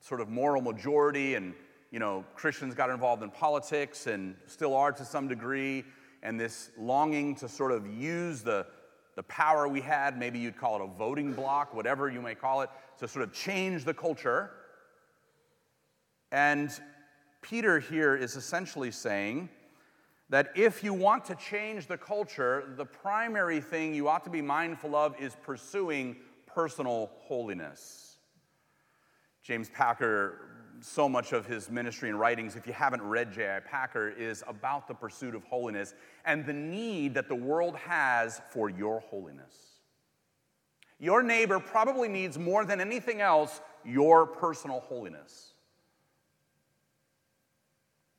sort 0.00 0.20
of 0.20 0.28
moral 0.28 0.62
majority, 0.62 1.34
and 1.34 1.54
you 1.90 1.98
know, 1.98 2.24
Christians 2.34 2.74
got 2.74 2.90
involved 2.90 3.22
in 3.22 3.30
politics 3.30 4.06
and 4.06 4.34
still 4.46 4.74
are 4.74 4.92
to 4.92 5.04
some 5.04 5.28
degree, 5.28 5.84
and 6.22 6.38
this 6.38 6.70
longing 6.78 7.34
to 7.36 7.48
sort 7.48 7.72
of 7.72 7.86
use 7.86 8.42
the, 8.42 8.66
the 9.14 9.22
power 9.24 9.68
we 9.68 9.80
had, 9.80 10.18
maybe 10.18 10.38
you'd 10.38 10.56
call 10.56 10.76
it 10.76 10.84
a 10.84 10.98
voting 10.98 11.32
block, 11.32 11.74
whatever 11.74 12.10
you 12.10 12.20
may 12.20 12.34
call 12.34 12.62
it, 12.62 12.70
to 12.98 13.06
sort 13.06 13.22
of 13.22 13.32
change 13.32 13.84
the 13.84 13.94
culture. 13.94 14.50
And 16.32 16.70
Peter 17.42 17.78
here 17.78 18.16
is 18.16 18.36
essentially 18.36 18.90
saying, 18.90 19.48
that 20.28 20.50
if 20.56 20.82
you 20.82 20.92
want 20.92 21.24
to 21.26 21.34
change 21.36 21.86
the 21.86 21.96
culture, 21.96 22.72
the 22.76 22.84
primary 22.84 23.60
thing 23.60 23.94
you 23.94 24.08
ought 24.08 24.24
to 24.24 24.30
be 24.30 24.42
mindful 24.42 24.96
of 24.96 25.14
is 25.20 25.36
pursuing 25.42 26.16
personal 26.46 27.10
holiness. 27.20 28.16
James 29.42 29.70
Packer, 29.70 30.55
so 30.80 31.08
much 31.08 31.32
of 31.32 31.46
his 31.46 31.70
ministry 31.70 32.08
and 32.08 32.18
writings, 32.18 32.56
if 32.56 32.66
you 32.66 32.72
haven't 32.72 33.02
read 33.02 33.32
J.I. 33.32 33.60
Packer, 33.60 34.08
is 34.08 34.42
about 34.46 34.88
the 34.88 34.94
pursuit 34.94 35.34
of 35.34 35.44
holiness 35.44 35.94
and 36.24 36.44
the 36.44 36.52
need 36.52 37.14
that 37.14 37.28
the 37.28 37.34
world 37.34 37.76
has 37.76 38.40
for 38.50 38.68
your 38.70 39.00
holiness. 39.00 39.54
Your 40.98 41.22
neighbor 41.22 41.58
probably 41.58 42.08
needs 42.08 42.38
more 42.38 42.64
than 42.64 42.80
anything 42.80 43.20
else 43.20 43.60
your 43.84 44.26
personal 44.26 44.80
holiness. 44.80 45.52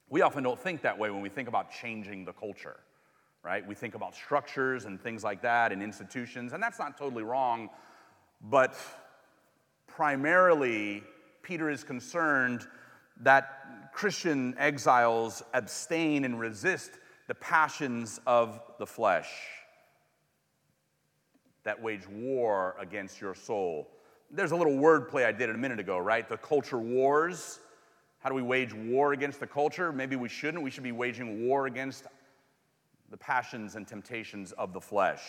We 0.09 0.21
often 0.21 0.43
don't 0.43 0.59
think 0.59 0.81
that 0.83 0.97
way 0.97 1.09
when 1.09 1.21
we 1.21 1.29
think 1.29 1.47
about 1.47 1.71
changing 1.71 2.23
the 2.23 2.31
culture, 2.31 2.77
right? 3.43 3.65
We 3.67 3.75
think 3.75 3.95
about 3.95 4.15
structures 4.15 4.85
and 4.85 5.01
things 5.01 5.23
like 5.23 5.41
that 5.41 5.71
and 5.71 5.83
institutions, 5.83 6.53
and 6.53 6.63
that's 6.63 6.79
not 6.79 6.97
totally 6.97 7.23
wrong. 7.23 7.69
But 8.41 8.77
primarily, 9.87 11.03
Peter 11.47 11.69
is 11.69 11.83
concerned 11.83 12.67
that 13.21 13.93
Christian 13.93 14.53
exiles 14.57 15.41
abstain 15.53 16.25
and 16.25 16.37
resist 16.37 16.91
the 17.27 17.35
passions 17.35 18.19
of 18.27 18.59
the 18.79 18.85
flesh 18.85 19.29
that 21.63 21.81
wage 21.81 22.05
war 22.09 22.75
against 22.79 23.21
your 23.21 23.33
soul. 23.33 23.87
There's 24.29 24.51
a 24.51 24.55
little 24.57 24.73
wordplay 24.73 25.25
I 25.25 25.31
did 25.31 25.49
a 25.49 25.57
minute 25.57 25.79
ago, 25.79 25.97
right? 25.97 26.27
The 26.27 26.37
culture 26.37 26.79
wars 26.79 27.59
how 28.19 28.29
do 28.29 28.35
we 28.35 28.41
wage 28.41 28.73
war 28.73 29.13
against 29.13 29.39
the 29.39 29.47
culture? 29.47 29.93
Maybe 29.93 30.17
we 30.17 30.27
shouldn't. 30.27 30.61
We 30.61 30.69
should 30.69 30.83
be 30.83 30.91
waging 30.91 31.47
war 31.47 31.67
against 31.67 32.07
the 33.09 33.15
passions 33.15 33.75
and 33.75 33.87
temptations 33.87 34.51
of 34.51 34.73
the 34.73 34.81
flesh. 34.81 35.21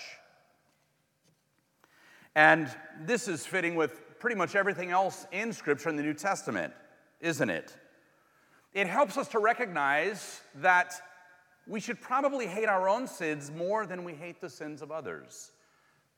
And 2.35 2.69
this 3.03 3.29
is 3.29 3.47
fitting 3.47 3.77
with 3.77 4.08
pretty 4.19 4.37
much 4.37 4.55
everything 4.55 4.91
else 4.91 5.27
in 5.33 5.53
Scripture 5.53 5.89
in 5.89 5.97
the 5.97 6.03
New 6.03 6.15
Testament, 6.15 6.73
isn't 7.21 7.51
it? 7.51 7.77
It 8.75 8.87
helps 8.87 9.17
us 9.17 9.29
to 9.29 9.39
recognize 9.39 10.43
that 10.57 10.95
we 11.67 11.81
should 11.81 12.01
probably 12.01 12.47
hate 12.47 12.69
our 12.69 12.89
own 12.89 13.07
sins 13.07 13.51
more 13.51 13.87
than 13.87 14.05
we 14.05 14.15
hate 14.15 14.41
the 14.41 14.49
sins 14.49 14.83
of 14.83 14.91
others. 14.91 15.53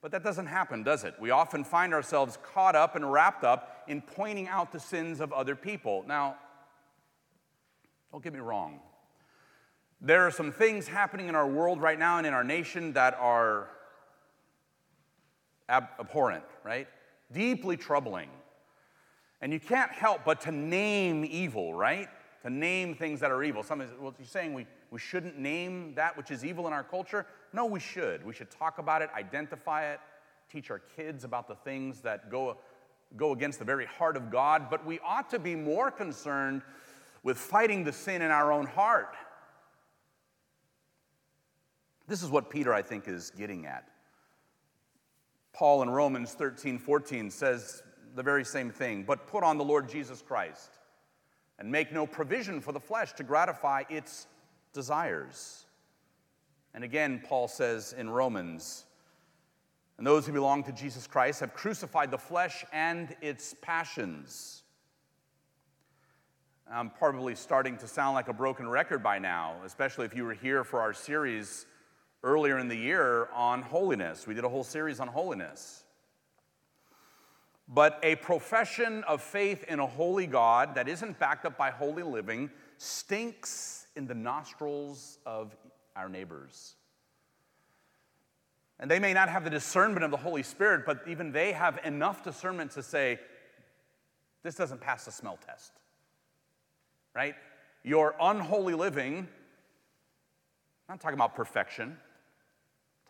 But 0.02 0.12
that 0.12 0.22
doesn't 0.22 0.46
happen, 0.46 0.82
does 0.82 1.04
it? 1.04 1.14
We 1.20 1.30
often 1.30 1.64
find 1.64 1.92
ourselves 1.92 2.38
caught 2.42 2.74
up 2.74 2.96
and 2.96 3.10
wrapped 3.10 3.44
up 3.44 3.84
in 3.86 4.00
pointing 4.00 4.48
out 4.48 4.72
the 4.72 4.80
sins 4.80 5.20
of 5.20 5.32
other 5.32 5.54
people. 5.54 6.04
Now, 6.06 6.36
don't 8.10 8.22
get 8.22 8.32
me 8.32 8.40
wrong. 8.40 8.80
There 10.00 10.26
are 10.26 10.30
some 10.30 10.52
things 10.52 10.88
happening 10.88 11.28
in 11.28 11.34
our 11.34 11.46
world 11.46 11.82
right 11.82 11.98
now 11.98 12.16
and 12.16 12.26
in 12.26 12.32
our 12.32 12.44
nation 12.44 12.94
that 12.94 13.14
are 13.20 13.68
ab- 15.68 15.90
abhorrent, 15.98 16.44
right? 16.64 16.88
Deeply 17.32 17.76
troubling. 17.76 18.28
And 19.40 19.52
you 19.52 19.60
can't 19.60 19.90
help 19.90 20.24
but 20.24 20.40
to 20.42 20.52
name 20.52 21.24
evil, 21.24 21.74
right? 21.74 22.08
To 22.42 22.50
name 22.50 22.94
things 22.94 23.20
that 23.20 23.30
are 23.30 23.42
evil. 23.42 23.62
Some 23.62 23.80
is, 23.80 23.90
well, 23.98 24.14
you're 24.18 24.26
saying 24.26 24.52
we, 24.52 24.66
we 24.90 24.98
shouldn't 24.98 25.38
name 25.38 25.94
that 25.94 26.16
which 26.16 26.30
is 26.30 26.44
evil 26.44 26.66
in 26.66 26.72
our 26.72 26.82
culture? 26.82 27.26
No, 27.52 27.64
we 27.66 27.80
should. 27.80 28.24
We 28.24 28.32
should 28.32 28.50
talk 28.50 28.78
about 28.78 29.02
it, 29.02 29.10
identify 29.16 29.92
it, 29.92 30.00
teach 30.50 30.70
our 30.70 30.80
kids 30.96 31.24
about 31.24 31.48
the 31.48 31.54
things 31.54 32.00
that 32.00 32.30
go, 32.30 32.56
go 33.16 33.32
against 33.32 33.58
the 33.58 33.64
very 33.64 33.86
heart 33.86 34.16
of 34.16 34.30
God. 34.30 34.68
But 34.70 34.84
we 34.84 34.98
ought 35.00 35.30
to 35.30 35.38
be 35.38 35.54
more 35.54 35.90
concerned 35.90 36.62
with 37.22 37.38
fighting 37.38 37.84
the 37.84 37.92
sin 37.92 38.22
in 38.22 38.30
our 38.30 38.52
own 38.52 38.66
heart. 38.66 39.14
This 42.08 42.22
is 42.22 42.30
what 42.30 42.50
Peter, 42.50 42.74
I 42.74 42.82
think, 42.82 43.06
is 43.06 43.30
getting 43.30 43.66
at. 43.66 43.86
Paul 45.60 45.82
in 45.82 45.90
Romans 45.90 46.32
13 46.32 46.78
14 46.78 47.30
says 47.30 47.82
the 48.14 48.22
very 48.22 48.46
same 48.46 48.70
thing, 48.70 49.02
but 49.02 49.26
put 49.26 49.44
on 49.44 49.58
the 49.58 49.64
Lord 49.64 49.90
Jesus 49.90 50.22
Christ 50.22 50.78
and 51.58 51.70
make 51.70 51.92
no 51.92 52.06
provision 52.06 52.62
for 52.62 52.72
the 52.72 52.80
flesh 52.80 53.12
to 53.12 53.22
gratify 53.22 53.82
its 53.90 54.26
desires. 54.72 55.66
And 56.72 56.82
again, 56.82 57.20
Paul 57.28 57.46
says 57.46 57.92
in 57.92 58.08
Romans, 58.08 58.86
and 59.98 60.06
those 60.06 60.26
who 60.26 60.32
belong 60.32 60.64
to 60.64 60.72
Jesus 60.72 61.06
Christ 61.06 61.40
have 61.40 61.52
crucified 61.52 62.10
the 62.10 62.16
flesh 62.16 62.64
and 62.72 63.14
its 63.20 63.54
passions. 63.60 64.62
I'm 66.72 66.88
probably 66.88 67.34
starting 67.34 67.76
to 67.76 67.86
sound 67.86 68.14
like 68.14 68.28
a 68.28 68.32
broken 68.32 68.66
record 68.66 69.02
by 69.02 69.18
now, 69.18 69.56
especially 69.66 70.06
if 70.06 70.16
you 70.16 70.24
were 70.24 70.32
here 70.32 70.64
for 70.64 70.80
our 70.80 70.94
series 70.94 71.66
earlier 72.22 72.58
in 72.58 72.68
the 72.68 72.76
year 72.76 73.28
on 73.34 73.62
holiness. 73.62 74.26
We 74.26 74.34
did 74.34 74.44
a 74.44 74.48
whole 74.48 74.64
series 74.64 75.00
on 75.00 75.08
holiness. 75.08 75.84
But 77.68 78.00
a 78.02 78.16
profession 78.16 79.04
of 79.04 79.22
faith 79.22 79.64
in 79.68 79.78
a 79.78 79.86
holy 79.86 80.26
God 80.26 80.74
that 80.74 80.88
isn't 80.88 81.18
backed 81.18 81.46
up 81.46 81.56
by 81.56 81.70
holy 81.70 82.02
living 82.02 82.50
stinks 82.78 83.86
in 83.94 84.06
the 84.06 84.14
nostrils 84.14 85.18
of 85.24 85.56
our 85.94 86.08
neighbors. 86.08 86.74
And 88.80 88.90
they 88.90 88.98
may 88.98 89.12
not 89.12 89.28
have 89.28 89.44
the 89.44 89.50
discernment 89.50 90.04
of 90.04 90.10
the 90.10 90.16
Holy 90.16 90.42
Spirit, 90.42 90.84
but 90.86 91.02
even 91.06 91.32
they 91.32 91.52
have 91.52 91.78
enough 91.84 92.24
discernment 92.24 92.72
to 92.72 92.82
say, 92.82 93.20
this 94.42 94.54
doesn't 94.54 94.80
pass 94.80 95.04
the 95.04 95.12
smell 95.12 95.38
test 95.46 95.72
right? 97.14 97.34
Your 97.82 98.14
unholy 98.20 98.74
living, 98.74 99.18
I'm 99.18 99.26
not 100.88 101.00
talking 101.00 101.14
about 101.14 101.34
perfection, 101.34 101.96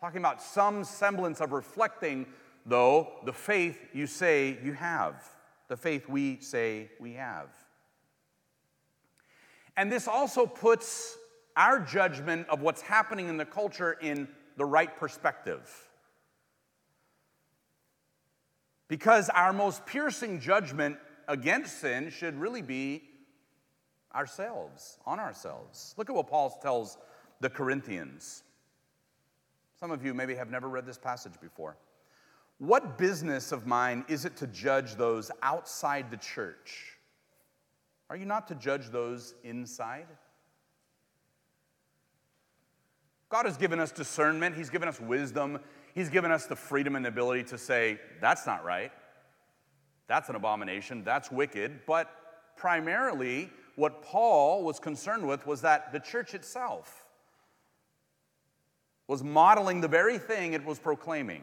talking 0.01 0.17
about 0.17 0.41
some 0.41 0.83
semblance 0.83 1.39
of 1.41 1.51
reflecting, 1.51 2.25
though, 2.65 3.07
the 3.23 3.31
faith 3.31 3.77
you 3.93 4.07
say 4.07 4.57
you 4.63 4.73
have, 4.73 5.23
the 5.67 5.77
faith 5.77 6.09
we 6.09 6.39
say 6.41 6.89
we 6.99 7.13
have. 7.13 7.49
And 9.77 9.91
this 9.91 10.07
also 10.07 10.47
puts 10.47 11.15
our 11.55 11.79
judgment 11.79 12.49
of 12.49 12.61
what's 12.61 12.81
happening 12.81 13.29
in 13.29 13.37
the 13.37 13.45
culture 13.45 13.93
in 14.01 14.27
the 14.57 14.65
right 14.65 14.97
perspective. 14.97 15.69
Because 18.87 19.29
our 19.29 19.53
most 19.53 19.85
piercing 19.85 20.39
judgment 20.39 20.97
against 21.27 21.79
sin 21.79 22.09
should 22.09 22.39
really 22.39 22.63
be 22.63 23.03
ourselves, 24.15 24.97
on 25.05 25.19
ourselves. 25.19 25.93
Look 25.95 26.09
at 26.09 26.15
what 26.15 26.27
Paul 26.27 26.59
tells 26.61 26.97
the 27.39 27.49
Corinthians. 27.49 28.43
Some 29.81 29.89
of 29.89 30.05
you 30.05 30.13
maybe 30.13 30.35
have 30.35 30.51
never 30.51 30.69
read 30.69 30.85
this 30.85 30.99
passage 30.99 31.33
before. 31.41 31.75
What 32.59 32.99
business 32.99 33.51
of 33.51 33.65
mine 33.65 34.05
is 34.07 34.25
it 34.25 34.37
to 34.37 34.45
judge 34.45 34.93
those 34.93 35.31
outside 35.41 36.11
the 36.11 36.17
church? 36.17 36.99
Are 38.07 38.15
you 38.15 38.27
not 38.27 38.47
to 38.49 38.55
judge 38.55 38.89
those 38.89 39.33
inside? 39.43 40.05
God 43.29 43.47
has 43.47 43.57
given 43.57 43.79
us 43.79 43.91
discernment, 43.91 44.55
He's 44.55 44.69
given 44.69 44.87
us 44.87 44.99
wisdom, 44.99 45.57
He's 45.95 46.09
given 46.09 46.29
us 46.31 46.45
the 46.45 46.55
freedom 46.55 46.95
and 46.95 47.07
ability 47.07 47.45
to 47.45 47.57
say, 47.57 47.99
that's 48.19 48.45
not 48.45 48.63
right, 48.63 48.91
that's 50.07 50.29
an 50.29 50.35
abomination, 50.35 51.03
that's 51.03 51.31
wicked, 51.31 51.79
but 51.87 52.07
primarily, 52.55 53.49
what 53.77 54.03
Paul 54.03 54.63
was 54.63 54.79
concerned 54.79 55.27
with 55.27 55.47
was 55.47 55.61
that 55.61 55.91
the 55.91 55.99
church 55.99 56.35
itself 56.35 57.07
was 59.11 59.25
modeling 59.25 59.81
the 59.81 59.89
very 59.89 60.17
thing 60.17 60.53
it 60.53 60.63
was 60.63 60.79
proclaiming, 60.79 61.41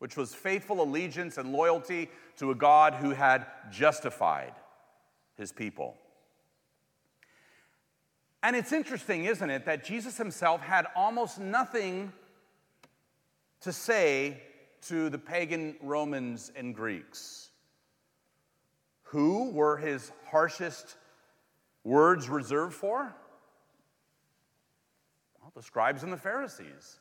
which 0.00 0.16
was 0.16 0.34
faithful 0.34 0.82
allegiance 0.82 1.38
and 1.38 1.52
loyalty 1.52 2.10
to 2.36 2.50
a 2.50 2.54
God 2.56 2.94
who 2.94 3.10
had 3.10 3.46
justified 3.70 4.52
his 5.36 5.52
people. 5.52 5.96
And 8.42 8.56
it's 8.56 8.72
interesting, 8.72 9.26
isn't 9.26 9.48
it, 9.48 9.66
that 9.66 9.84
Jesus 9.84 10.18
himself 10.18 10.62
had 10.62 10.88
almost 10.96 11.38
nothing 11.38 12.12
to 13.60 13.72
say 13.72 14.42
to 14.88 15.08
the 15.10 15.18
pagan 15.18 15.76
Romans 15.80 16.50
and 16.56 16.74
Greeks. 16.74 17.50
Who 19.04 19.52
were 19.52 19.76
his 19.76 20.10
harshest 20.28 20.96
words 21.84 22.28
reserved 22.28 22.74
for? 22.74 23.14
The 25.54 25.62
scribes 25.62 26.02
and 26.02 26.12
the 26.12 26.16
Pharisees, 26.16 26.98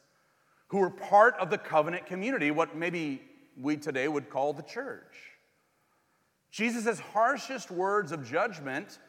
who 0.68 0.80
were 0.80 0.90
part 0.90 1.36
of 1.40 1.50
the 1.50 1.58
covenant 1.58 2.06
community, 2.06 2.52
what 2.52 2.76
maybe 2.76 3.22
we 3.60 3.78
today 3.78 4.08
would 4.08 4.30
call 4.30 4.54
the 4.54 4.64
church. 4.64 5.16
Jesus' 6.52 7.00
harshest 7.00 7.72
words 7.72 8.12
of 8.12 8.28
judgment 8.28 9.00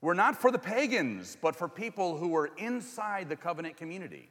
were 0.00 0.14
not 0.14 0.40
for 0.40 0.52
the 0.52 0.58
pagans, 0.58 1.36
but 1.40 1.56
for 1.56 1.68
people 1.68 2.16
who 2.16 2.28
were 2.28 2.50
inside 2.58 3.28
the 3.28 3.36
covenant 3.36 3.76
community. 3.76 4.28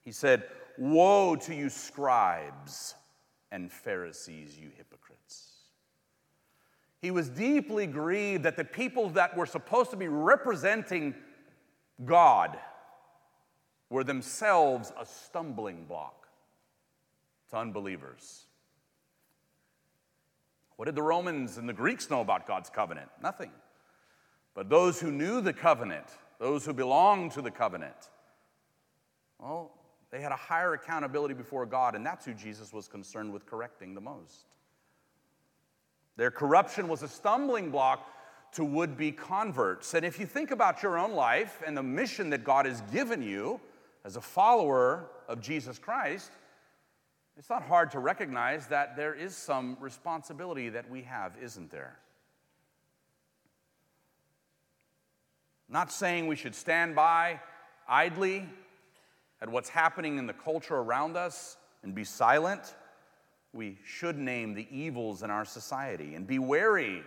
He 0.00 0.12
said, 0.12 0.44
Woe 0.76 1.36
to 1.36 1.54
you, 1.54 1.70
scribes 1.70 2.94
and 3.52 3.70
Pharisees, 3.70 4.58
you 4.58 4.70
hypocrites. 4.76 5.52
He 6.98 7.12
was 7.12 7.28
deeply 7.28 7.86
grieved 7.86 8.42
that 8.42 8.56
the 8.56 8.64
people 8.64 9.10
that 9.10 9.36
were 9.36 9.46
supposed 9.46 9.90
to 9.92 9.96
be 9.96 10.08
representing 10.08 11.14
God 12.02 12.58
were 13.90 14.04
themselves 14.04 14.92
a 14.98 15.04
stumbling 15.04 15.84
block 15.84 16.28
to 17.50 17.56
unbelievers. 17.56 18.46
What 20.76 20.86
did 20.86 20.96
the 20.96 21.02
Romans 21.02 21.58
and 21.58 21.68
the 21.68 21.72
Greeks 21.72 22.10
know 22.10 22.20
about 22.20 22.46
God's 22.46 22.70
covenant? 22.70 23.08
Nothing. 23.22 23.50
But 24.54 24.68
those 24.68 25.00
who 25.00 25.10
knew 25.10 25.40
the 25.40 25.52
covenant, 25.52 26.06
those 26.38 26.64
who 26.64 26.72
belonged 26.72 27.32
to 27.32 27.42
the 27.42 27.50
covenant, 27.50 28.10
well, 29.38 29.72
they 30.10 30.20
had 30.20 30.32
a 30.32 30.36
higher 30.36 30.74
accountability 30.74 31.34
before 31.34 31.66
God, 31.66 31.94
and 31.94 32.04
that's 32.04 32.24
who 32.24 32.34
Jesus 32.34 32.72
was 32.72 32.88
concerned 32.88 33.32
with 33.32 33.46
correcting 33.46 33.94
the 33.94 34.00
most. 34.00 34.46
Their 36.16 36.30
corruption 36.30 36.88
was 36.88 37.02
a 37.02 37.08
stumbling 37.08 37.70
block 37.70 38.08
to 38.54 38.64
would 38.64 38.96
be 38.96 39.12
converts. 39.12 39.94
And 39.94 40.04
if 40.04 40.18
you 40.18 40.26
think 40.26 40.50
about 40.50 40.82
your 40.82 40.98
own 40.98 41.12
life 41.12 41.62
and 41.66 41.76
the 41.76 41.82
mission 41.82 42.30
that 42.30 42.44
God 42.44 42.66
has 42.66 42.80
given 42.92 43.22
you 43.22 43.60
as 44.04 44.16
a 44.16 44.20
follower 44.20 45.06
of 45.28 45.40
Jesus 45.40 45.78
Christ, 45.78 46.30
it's 47.36 47.50
not 47.50 47.64
hard 47.64 47.90
to 47.92 47.98
recognize 47.98 48.68
that 48.68 48.96
there 48.96 49.14
is 49.14 49.36
some 49.36 49.76
responsibility 49.80 50.68
that 50.68 50.88
we 50.88 51.02
have, 51.02 51.32
isn't 51.42 51.70
there? 51.70 51.98
Not 55.68 55.90
saying 55.90 56.28
we 56.28 56.36
should 56.36 56.54
stand 56.54 56.94
by 56.94 57.40
idly 57.88 58.48
at 59.40 59.48
what's 59.48 59.68
happening 59.68 60.18
in 60.18 60.26
the 60.26 60.32
culture 60.32 60.76
around 60.76 61.16
us 61.16 61.56
and 61.82 61.94
be 61.94 62.04
silent. 62.04 62.76
We 63.52 63.78
should 63.84 64.16
name 64.16 64.54
the 64.54 64.68
evils 64.70 65.24
in 65.24 65.30
our 65.30 65.44
society 65.44 66.14
and 66.14 66.26
be 66.26 66.38
wary 66.38 67.02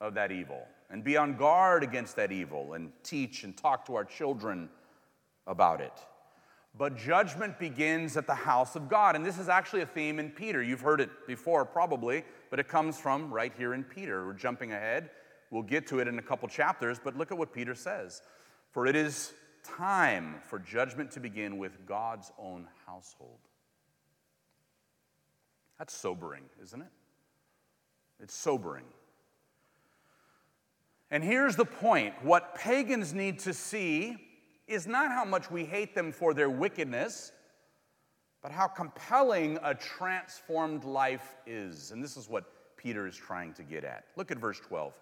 of 0.00 0.14
that 0.14 0.32
evil 0.32 0.62
and 0.90 1.04
be 1.04 1.16
on 1.16 1.36
guard 1.36 1.82
against 1.82 2.16
that 2.16 2.32
evil 2.32 2.74
and 2.74 2.90
teach 3.02 3.44
and 3.44 3.56
talk 3.56 3.86
to 3.86 3.94
our 3.94 4.04
children 4.04 4.68
about 5.46 5.80
it. 5.80 5.92
But 6.76 6.96
judgment 6.96 7.58
begins 7.58 8.16
at 8.16 8.26
the 8.26 8.34
house 8.34 8.76
of 8.76 8.88
God. 8.88 9.16
And 9.16 9.26
this 9.26 9.38
is 9.38 9.48
actually 9.48 9.82
a 9.82 9.86
theme 9.86 10.18
in 10.18 10.30
Peter. 10.30 10.62
You've 10.62 10.80
heard 10.80 11.00
it 11.00 11.10
before, 11.26 11.64
probably, 11.64 12.24
but 12.50 12.60
it 12.60 12.68
comes 12.68 12.98
from 12.98 13.32
right 13.32 13.52
here 13.56 13.74
in 13.74 13.82
Peter. 13.82 14.24
We're 14.26 14.34
jumping 14.34 14.72
ahead. 14.72 15.10
We'll 15.50 15.62
get 15.62 15.86
to 15.88 15.98
it 15.98 16.08
in 16.08 16.18
a 16.18 16.22
couple 16.22 16.46
chapters, 16.48 17.00
but 17.02 17.16
look 17.16 17.32
at 17.32 17.38
what 17.38 17.52
Peter 17.52 17.74
says. 17.74 18.22
For 18.70 18.86
it 18.86 18.94
is 18.94 19.32
time 19.64 20.36
for 20.46 20.58
judgment 20.58 21.10
to 21.12 21.20
begin 21.20 21.58
with 21.58 21.84
God's 21.86 22.30
own 22.38 22.68
household. 22.86 23.38
That's 25.78 25.94
sobering, 25.94 26.44
isn't 26.62 26.80
it? 26.80 26.92
It's 28.20 28.34
sobering. 28.34 28.84
And 31.10 31.24
here's 31.24 31.56
the 31.56 31.64
point 31.64 32.14
what 32.22 32.54
pagans 32.54 33.14
need 33.14 33.38
to 33.40 33.54
see 33.54 34.16
is 34.66 34.86
not 34.86 35.10
how 35.10 35.24
much 35.24 35.50
we 35.50 35.64
hate 35.64 35.94
them 35.94 36.12
for 36.12 36.34
their 36.34 36.50
wickedness, 36.50 37.32
but 38.42 38.52
how 38.52 38.66
compelling 38.66 39.58
a 39.62 39.74
transformed 39.74 40.84
life 40.84 41.36
is. 41.46 41.90
And 41.90 42.04
this 42.04 42.16
is 42.16 42.28
what 42.28 42.44
Peter 42.76 43.06
is 43.06 43.16
trying 43.16 43.54
to 43.54 43.62
get 43.62 43.84
at. 43.84 44.04
Look 44.16 44.30
at 44.30 44.38
verse 44.38 44.60
12. 44.60 44.92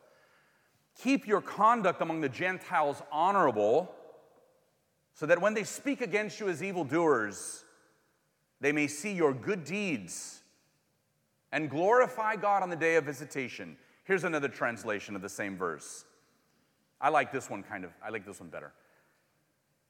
Keep 1.03 1.27
your 1.27 1.43
conduct 1.43 2.01
among 2.01 2.21
the 2.21 2.29
Gentiles 2.29 3.03
honorable, 3.13 3.93
so 5.13 5.27
that 5.27 5.41
when 5.41 5.55
they 5.55 5.65
speak 5.65 6.01
against 6.01 6.41
you 6.41 6.49
as 6.49 6.63
evildoers, 6.63 7.65
they 8.61 8.73
may 8.73 8.87
see 8.87 9.13
your 9.13 9.35
good 9.35 9.65
deeds 9.65 10.43
and 11.53 11.69
glorify 11.69 12.37
God 12.37 12.63
on 12.63 12.71
the 12.71 12.77
day 12.77 12.97
of 12.97 13.05
visitation. 13.05 13.77
Here's 14.07 14.23
another 14.23 14.49
translation 14.49 15.17
of 15.17 15.23
the 15.23 15.29
same 15.29 15.57
verse. 15.57 16.05
I 17.01 17.09
like 17.09 17.33
this 17.33 17.51
one 17.51 17.65
kind 17.65 17.85
of, 17.85 17.91
I 18.03 18.11
like 18.11 18.25
this 18.25 18.39
one 18.39 18.49
better. 18.49 18.73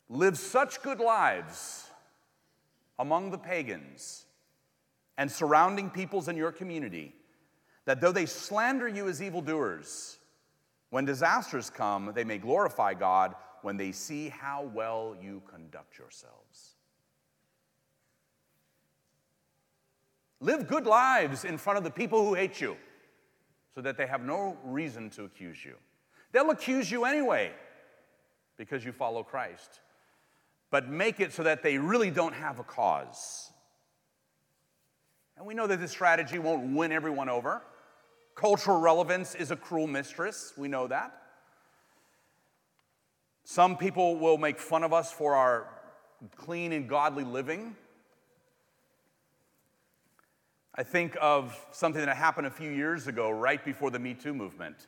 Live 0.08 0.38
such 0.38 0.82
good 0.82 1.00
lives 1.00 1.90
among 2.98 3.30
the 3.30 3.36
pagans 3.36 4.24
and 5.18 5.30
surrounding 5.30 5.90
peoples 5.90 6.28
in 6.28 6.36
your 6.36 6.50
community 6.50 7.14
that 7.84 8.00
though 8.00 8.10
they 8.10 8.24
slander 8.24 8.88
you 8.88 9.06
as 9.06 9.22
evildoers, 9.22 10.16
when 10.88 11.04
disasters 11.04 11.68
come, 11.68 12.12
they 12.14 12.24
may 12.24 12.38
glorify 12.38 12.94
God 12.94 13.34
when 13.60 13.76
they 13.76 13.92
see 13.92 14.30
how 14.30 14.70
well 14.72 15.14
you 15.20 15.42
conduct 15.52 15.98
yourselves. 15.98 16.76
Live 20.40 20.68
good 20.68 20.86
lives 20.86 21.44
in 21.44 21.58
front 21.58 21.76
of 21.76 21.84
the 21.84 21.90
people 21.90 22.24
who 22.24 22.32
hate 22.32 22.62
you 22.62 22.78
so 23.76 23.80
that 23.82 23.96
they 23.96 24.06
have 24.08 24.24
no 24.24 24.56
reason 24.64 25.10
to 25.10 25.22
accuse 25.22 25.64
you. 25.64 25.76
They'll 26.32 26.50
accuse 26.50 26.90
you 26.90 27.04
anyway 27.04 27.52
because 28.56 28.84
you 28.84 28.90
follow 28.90 29.22
Christ 29.22 29.78
but 30.70 30.88
make 30.88 31.20
it 31.20 31.32
so 31.32 31.42
that 31.42 31.62
they 31.62 31.78
really 31.78 32.10
don't 32.10 32.34
have 32.34 32.58
a 32.58 32.64
cause. 32.64 33.50
And 35.36 35.46
we 35.46 35.54
know 35.54 35.66
that 35.66 35.80
this 35.80 35.90
strategy 35.90 36.38
won't 36.38 36.74
win 36.74 36.92
everyone 36.92 37.28
over. 37.28 37.62
Cultural 38.34 38.80
relevance 38.80 39.34
is 39.34 39.50
a 39.50 39.56
cruel 39.56 39.86
mistress, 39.86 40.52
we 40.56 40.68
know 40.68 40.86
that. 40.88 41.12
Some 43.44 43.76
people 43.76 44.16
will 44.16 44.38
make 44.38 44.58
fun 44.58 44.82
of 44.82 44.92
us 44.92 45.12
for 45.12 45.34
our 45.34 45.68
clean 46.36 46.72
and 46.72 46.88
godly 46.88 47.24
living. 47.24 47.76
I 50.78 50.82
think 50.82 51.16
of 51.22 51.58
something 51.72 52.04
that 52.04 52.14
happened 52.14 52.46
a 52.46 52.50
few 52.50 52.70
years 52.70 53.06
ago, 53.06 53.30
right 53.30 53.64
before 53.64 53.90
the 53.90 53.98
Me 53.98 54.12
Too 54.14 54.34
movement. 54.34 54.86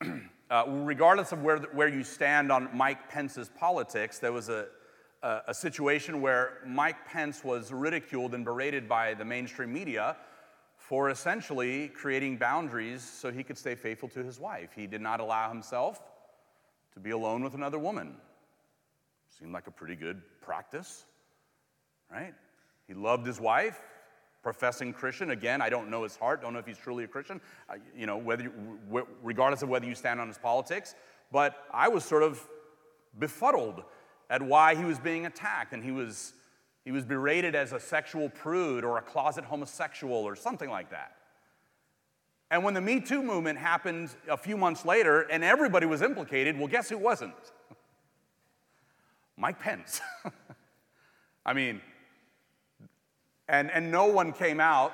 Uh, 0.50 0.62
regardless 0.68 1.32
of 1.32 1.42
where, 1.42 1.56
where 1.72 1.88
you 1.88 2.04
stand 2.04 2.52
on 2.52 2.68
Mike 2.74 3.08
Pence's 3.08 3.48
politics, 3.58 4.18
there 4.18 4.30
was 4.30 4.50
a, 4.50 4.66
a, 5.22 5.40
a 5.48 5.54
situation 5.54 6.20
where 6.20 6.58
Mike 6.66 7.08
Pence 7.08 7.42
was 7.42 7.72
ridiculed 7.72 8.34
and 8.34 8.44
berated 8.44 8.86
by 8.86 9.14
the 9.14 9.24
mainstream 9.24 9.72
media 9.72 10.16
for 10.76 11.08
essentially 11.08 11.88
creating 11.88 12.36
boundaries 12.36 13.02
so 13.02 13.32
he 13.32 13.42
could 13.42 13.56
stay 13.56 13.74
faithful 13.74 14.08
to 14.10 14.22
his 14.22 14.38
wife. 14.38 14.68
He 14.76 14.86
did 14.86 15.00
not 15.00 15.18
allow 15.18 15.48
himself 15.48 15.98
to 16.92 17.00
be 17.00 17.10
alone 17.10 17.42
with 17.42 17.54
another 17.54 17.78
woman. 17.78 18.14
Seemed 19.38 19.54
like 19.54 19.66
a 19.66 19.72
pretty 19.72 19.96
good 19.96 20.20
practice, 20.42 21.06
right? 22.12 22.34
He 22.86 22.92
loved 22.92 23.26
his 23.26 23.40
wife, 23.40 23.80
professing 24.44 24.92
Christian. 24.92 25.30
Again, 25.30 25.60
I 25.60 25.68
don't 25.68 25.90
know 25.90 26.04
his 26.04 26.14
heart, 26.14 26.42
don't 26.42 26.52
know 26.52 26.60
if 26.60 26.66
he's 26.66 26.78
truly 26.78 27.02
a 27.02 27.08
Christian, 27.08 27.40
uh, 27.68 27.74
you 27.96 28.06
know, 28.06 28.16
whether, 28.16 28.44
you, 28.44 28.52
regardless 29.22 29.62
of 29.62 29.68
whether 29.68 29.86
you 29.86 29.96
stand 29.96 30.20
on 30.20 30.28
his 30.28 30.38
politics. 30.38 30.94
But 31.32 31.56
I 31.72 31.88
was 31.88 32.04
sort 32.04 32.22
of 32.22 32.46
befuddled 33.18 33.82
at 34.30 34.40
why 34.40 34.76
he 34.76 34.84
was 34.84 35.00
being 35.00 35.26
attacked, 35.26 35.72
and 35.72 35.82
he 35.82 35.90
was, 35.90 36.34
he 36.84 36.92
was 36.92 37.04
berated 37.04 37.56
as 37.56 37.72
a 37.72 37.80
sexual 37.80 38.28
prude 38.28 38.84
or 38.84 38.98
a 38.98 39.02
closet 39.02 39.44
homosexual 39.44 40.14
or 40.14 40.36
something 40.36 40.70
like 40.70 40.90
that. 40.90 41.16
And 42.50 42.62
when 42.62 42.74
the 42.74 42.80
Me 42.80 43.00
Too 43.00 43.22
movement 43.22 43.58
happened 43.58 44.10
a 44.28 44.36
few 44.36 44.56
months 44.56 44.84
later 44.84 45.22
and 45.22 45.42
everybody 45.42 45.86
was 45.86 46.02
implicated, 46.02 46.56
well, 46.56 46.68
guess 46.68 46.88
who 46.88 46.98
wasn't? 46.98 47.34
Mike 49.36 49.58
Pence. 49.58 50.00
I 51.46 51.52
mean, 51.52 51.80
and, 53.48 53.70
and 53.70 53.90
no 53.90 54.06
one 54.06 54.32
came 54.32 54.60
out 54.60 54.92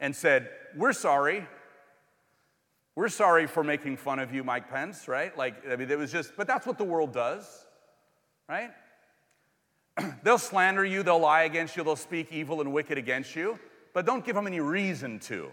and 0.00 0.14
said, 0.14 0.50
We're 0.76 0.92
sorry. 0.92 1.46
We're 2.94 3.08
sorry 3.08 3.46
for 3.46 3.62
making 3.62 3.98
fun 3.98 4.18
of 4.18 4.34
you, 4.34 4.42
Mike 4.42 4.68
Pence, 4.70 5.06
right? 5.06 5.36
Like, 5.38 5.54
I 5.70 5.76
mean, 5.76 5.88
it 5.88 5.96
was 5.96 6.10
just, 6.10 6.32
but 6.36 6.48
that's 6.48 6.66
what 6.66 6.78
the 6.78 6.84
world 6.84 7.12
does. 7.12 7.64
right? 8.48 8.70
they'll 10.24 10.36
slander 10.36 10.84
you, 10.84 11.04
they'll 11.04 11.20
lie 11.20 11.44
against 11.44 11.76
you, 11.76 11.84
they'll 11.84 11.94
speak 11.94 12.32
evil 12.32 12.60
and 12.60 12.72
wicked 12.72 12.98
against 12.98 13.36
you, 13.36 13.56
but 13.94 14.04
don't 14.04 14.24
give 14.24 14.34
them 14.34 14.48
any 14.48 14.58
reason 14.58 15.20
to. 15.20 15.48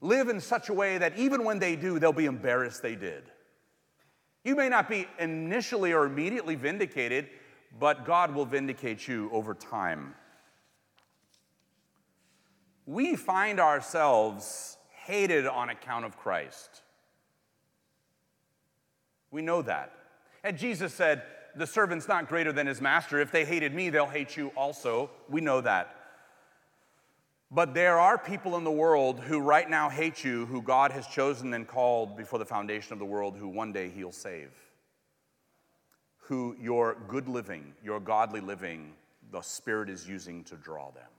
Live 0.00 0.28
in 0.28 0.40
such 0.40 0.70
a 0.70 0.72
way 0.72 0.98
that 0.98 1.16
even 1.16 1.44
when 1.44 1.58
they 1.58 1.76
do, 1.76 1.98
they'll 1.98 2.12
be 2.12 2.24
embarrassed 2.26 2.82
they 2.82 2.96
did. 2.96 3.24
You 4.44 4.56
may 4.56 4.68
not 4.68 4.88
be 4.88 5.06
initially 5.18 5.92
or 5.92 6.06
immediately 6.06 6.54
vindicated, 6.54 7.28
but 7.78 8.06
God 8.06 8.34
will 8.34 8.46
vindicate 8.46 9.06
you 9.06 9.28
over 9.32 9.54
time. 9.54 10.14
We 12.86 13.16
find 13.16 13.60
ourselves 13.60 14.76
hated 15.04 15.46
on 15.46 15.70
account 15.70 16.04
of 16.04 16.16
Christ. 16.16 16.82
We 19.30 19.42
know 19.42 19.62
that. 19.62 19.92
And 20.42 20.58
Jesus 20.58 20.92
said, 20.92 21.22
The 21.54 21.66
servant's 21.66 22.08
not 22.08 22.28
greater 22.28 22.52
than 22.52 22.66
his 22.66 22.80
master. 22.80 23.20
If 23.20 23.30
they 23.30 23.44
hated 23.44 23.74
me, 23.74 23.90
they'll 23.90 24.06
hate 24.06 24.36
you 24.36 24.48
also. 24.56 25.10
We 25.28 25.40
know 25.40 25.60
that. 25.60 25.96
But 27.52 27.74
there 27.74 27.98
are 27.98 28.16
people 28.16 28.56
in 28.56 28.62
the 28.62 28.70
world 28.70 29.18
who 29.20 29.40
right 29.40 29.68
now 29.68 29.88
hate 29.88 30.22
you, 30.22 30.46
who 30.46 30.62
God 30.62 30.92
has 30.92 31.06
chosen 31.08 31.52
and 31.52 31.66
called 31.66 32.16
before 32.16 32.38
the 32.38 32.46
foundation 32.46 32.92
of 32.92 33.00
the 33.00 33.04
world, 33.04 33.36
who 33.36 33.48
one 33.48 33.72
day 33.72 33.90
He'll 33.90 34.12
save. 34.12 34.52
Who 36.18 36.56
your 36.60 36.96
good 37.08 37.28
living, 37.28 37.74
your 37.82 37.98
godly 37.98 38.40
living, 38.40 38.92
the 39.32 39.42
Spirit 39.42 39.90
is 39.90 40.08
using 40.08 40.44
to 40.44 40.54
draw 40.54 40.92
them. 40.92 41.09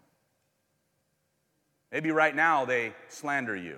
Maybe 1.92 2.12
right 2.12 2.36
now 2.36 2.66
they 2.66 2.94
slander 3.10 3.56
you, 3.56 3.78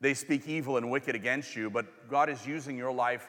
they 0.00 0.14
speak 0.14 0.46
evil 0.46 0.76
and 0.76 0.90
wicked 0.90 1.14
against 1.14 1.56
you, 1.56 1.70
but 1.70 2.08
God 2.08 2.28
is 2.28 2.46
using 2.46 2.76
your 2.76 2.92
life 2.92 3.28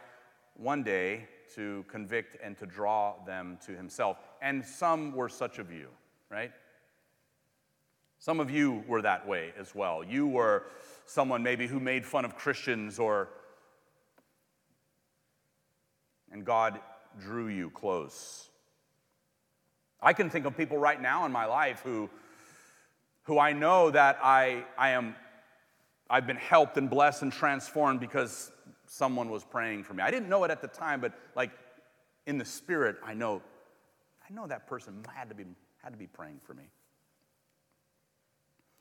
one 0.56 0.84
day 0.84 1.28
to 1.56 1.86
convict 1.88 2.38
and 2.44 2.58
to 2.58 2.66
draw 2.66 3.16
them 3.26 3.58
to 3.66 3.72
Himself. 3.72 4.18
And 4.42 4.64
some 4.66 5.14
were 5.14 5.30
such 5.30 5.58
of 5.58 5.72
you, 5.72 5.88
right? 6.30 6.52
Some 8.20 8.40
of 8.40 8.52
you 8.52 8.84
were 8.88 9.02
that 9.02 9.26
way 9.28 9.54
as 9.58 9.74
well. 9.74 10.04
You 10.04 10.28
were 10.28 10.64
someone 11.06 11.42
maybe 11.42 11.66
who 11.66 11.80
made 11.80 12.06
fun 12.06 12.26
of 12.26 12.36
Christians 12.36 13.00
or 13.00 13.30
and 16.32 16.46
God 16.46 16.80
drew 17.20 17.48
you 17.48 17.70
close. 17.72 18.50
I 20.02 20.14
can 20.14 20.30
think 20.30 20.46
of 20.46 20.56
people 20.56 20.78
right 20.78 21.02
now 21.02 21.26
in 21.26 21.32
my 21.32 21.46
life 21.46 21.82
who 21.84 22.10
who 23.30 23.38
I 23.38 23.54
know 23.54 23.92
that 23.92 24.18
I 24.24 24.66
I 24.76 24.90
am 24.90 25.16
I've 26.10 26.26
been 26.26 26.36
helped 26.36 26.78
and 26.78 26.90
blessed 26.90 27.22
and 27.22 27.32
transformed 27.32 28.00
because 28.00 28.52
someone 28.88 29.30
was 29.30 29.44
praying 29.44 29.84
for 29.84 29.94
me. 29.94 30.02
I 30.02 30.10
didn't 30.10 30.30
know 30.30 30.44
it 30.46 30.50
at 30.50 30.64
the 30.64 30.68
time, 30.68 31.00
but 31.00 31.14
like 31.36 31.52
in 32.26 32.40
the 32.40 32.46
spirit, 32.46 32.96
I 33.06 33.14
know 33.14 33.44
I 34.28 34.34
know 34.34 34.48
that 34.48 34.66
person 34.66 35.06
had 35.14 35.30
to 35.30 35.36
be 35.36 35.46
had 35.84 35.94
to 35.94 35.98
be 35.98 36.08
praying 36.08 36.40
for 36.44 36.56
me 36.56 36.64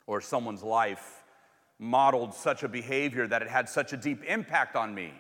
or 0.07 0.23
someone's 0.23 0.63
life 0.63 1.25
modeled 1.79 2.33
such 2.33 2.63
a 2.63 2.69
behavior 2.69 3.27
that 3.27 3.43
it 3.43 3.49
had 3.49 3.69
such 3.69 3.93
a 3.93 3.99
deep 3.99 4.25
impact 4.25 4.77
on 4.77 4.95
me 4.95 5.13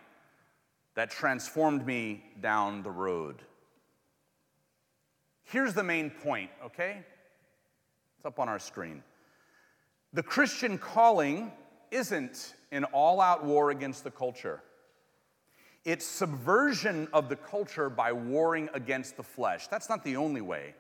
that 0.95 1.11
transformed 1.11 1.87
me 1.87 2.25
down 2.41 2.83
the 2.83 2.91
road. 2.91 3.43
Here's 5.45 5.75
the 5.75 5.85
main 5.85 6.09
point, 6.09 6.51
okay? 6.65 7.05
It's 8.17 8.25
up 8.25 8.39
on 8.39 8.49
our 8.49 8.59
screen. 8.59 9.03
The 10.13 10.23
Christian 10.23 10.79
calling 10.79 11.53
isn't 11.91 12.55
an 12.73 12.85
all 12.85 13.21
out 13.21 13.45
war 13.45 13.71
against 13.71 14.05
the 14.05 14.11
culture. 14.11 14.63
It's 15.85 16.05
subversion 16.05 17.09
of 17.13 17.29
the 17.29 17.37
culture 17.37 17.89
by 17.89 18.13
warring 18.13 18.69
against 18.75 19.17
the 19.17 19.23
flesh. 19.23 19.69
That's 19.69 19.89
not 19.89 20.05
the 20.05 20.17
only 20.17 20.41
way 20.41 20.75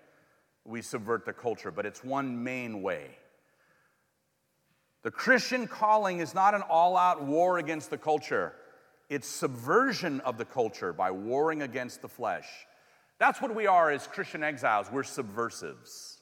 we 0.64 0.82
subvert 0.82 1.24
the 1.24 1.32
culture, 1.32 1.70
but 1.70 1.86
it's 1.86 2.04
one 2.04 2.42
main 2.42 2.82
way. 2.82 3.06
The 5.02 5.10
Christian 5.10 5.66
calling 5.66 6.20
is 6.20 6.34
not 6.34 6.54
an 6.54 6.62
all 6.62 6.96
out 6.96 7.22
war 7.22 7.58
against 7.58 7.90
the 7.90 7.98
culture, 7.98 8.54
it's 9.08 9.26
subversion 9.26 10.20
of 10.20 10.36
the 10.36 10.44
culture 10.44 10.92
by 10.92 11.10
warring 11.10 11.62
against 11.62 12.02
the 12.02 12.08
flesh. 12.08 12.46
That's 13.18 13.40
what 13.40 13.54
we 13.54 13.66
are 13.66 13.90
as 13.90 14.06
Christian 14.06 14.44
exiles. 14.44 14.88
We're 14.92 15.02
subversives. 15.02 16.18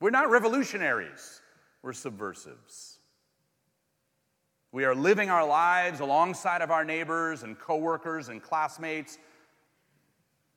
We're 0.00 0.10
not 0.10 0.30
revolutionaries, 0.30 1.40
we're 1.82 1.92
subversives. 1.92 2.98
We 4.70 4.84
are 4.84 4.94
living 4.94 5.28
our 5.28 5.46
lives 5.46 6.00
alongside 6.00 6.62
of 6.62 6.70
our 6.70 6.84
neighbors 6.84 7.42
and 7.42 7.58
coworkers 7.58 8.28
and 8.28 8.42
classmates, 8.42 9.18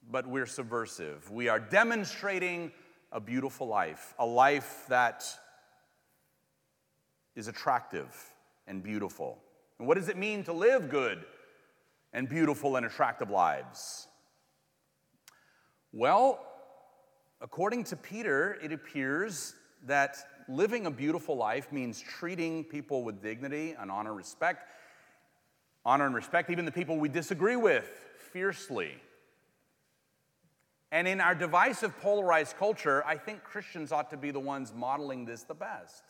but 0.10 0.26
we're 0.28 0.46
subversive. 0.46 1.30
We 1.32 1.50
are 1.50 1.60
demonstrating 1.60 2.72
a 3.12 3.20
beautiful 3.20 3.68
life, 3.68 4.14
a 4.20 4.26
life 4.26 4.86
that 4.88 5.26
is 7.36 7.48
attractive 7.48 8.16
and 8.68 8.82
beautiful. 8.82 9.38
And 9.80 9.88
what 9.88 9.98
does 9.98 10.08
it 10.08 10.18
mean 10.18 10.44
to 10.46 10.54
live 10.54 10.90
good 10.90 11.26
and 12.14 12.30
beautiful 12.30 12.78
and 12.78 12.86
attractive 12.86 13.30
lives? 13.30 14.08
Well, 15.92 16.40
according 17.42 17.84
to 17.86 17.96
Peter, 17.96 18.58
it 18.64 18.72
appears 18.72 19.56
that 19.86 20.18
living 20.48 20.86
a 20.86 20.92
beautiful 20.92 21.36
life 21.36 21.72
means 21.72 22.02
treating 22.02 22.64
people 22.64 23.04
with 23.04 23.22
dignity 23.22 23.76
and 23.80 23.92
honor, 23.92 24.14
respect, 24.14 24.68
honor 25.86 26.06
and 26.06 26.16
respect, 26.16 26.50
even 26.50 26.66
the 26.66 26.72
people 26.72 26.98
we 26.98 27.10
disagree 27.10 27.56
with, 27.56 27.90
fiercely. 28.32 28.92
And 30.92 31.08
in 31.08 31.20
our 31.20 31.36
divisive, 31.36 32.00
polarized 32.00 32.58
culture, 32.58 33.04
I 33.06 33.18
think 33.18 33.44
Christians 33.44 33.92
ought 33.92 34.10
to 34.12 34.18
be 34.18 34.32
the 34.32 34.40
ones 34.40 34.74
modeling 34.74 35.26
this 35.26 35.44
the 35.44 35.54
best. 35.54 36.04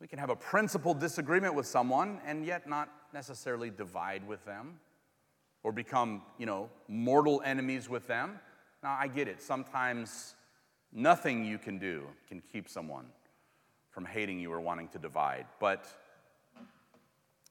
We 0.00 0.06
can 0.06 0.18
have 0.18 0.30
a 0.30 0.36
principled 0.36 1.00
disagreement 1.00 1.54
with 1.54 1.66
someone 1.66 2.20
and 2.24 2.44
yet 2.44 2.68
not 2.68 2.88
necessarily 3.12 3.70
divide 3.70 4.26
with 4.26 4.44
them 4.44 4.80
or 5.62 5.72
become, 5.72 6.22
you 6.38 6.46
know, 6.46 6.70
mortal 6.88 7.42
enemies 7.44 7.88
with 7.88 8.06
them. 8.06 8.38
Now, 8.82 8.96
I 8.98 9.08
get 9.08 9.28
it. 9.28 9.42
Sometimes 9.42 10.34
nothing 10.92 11.44
you 11.44 11.58
can 11.58 11.78
do 11.78 12.06
can 12.28 12.42
keep 12.52 12.68
someone 12.68 13.06
from 13.90 14.04
hating 14.04 14.38
you 14.40 14.52
or 14.52 14.60
wanting 14.60 14.88
to 14.88 14.98
divide. 14.98 15.46
But 15.58 15.86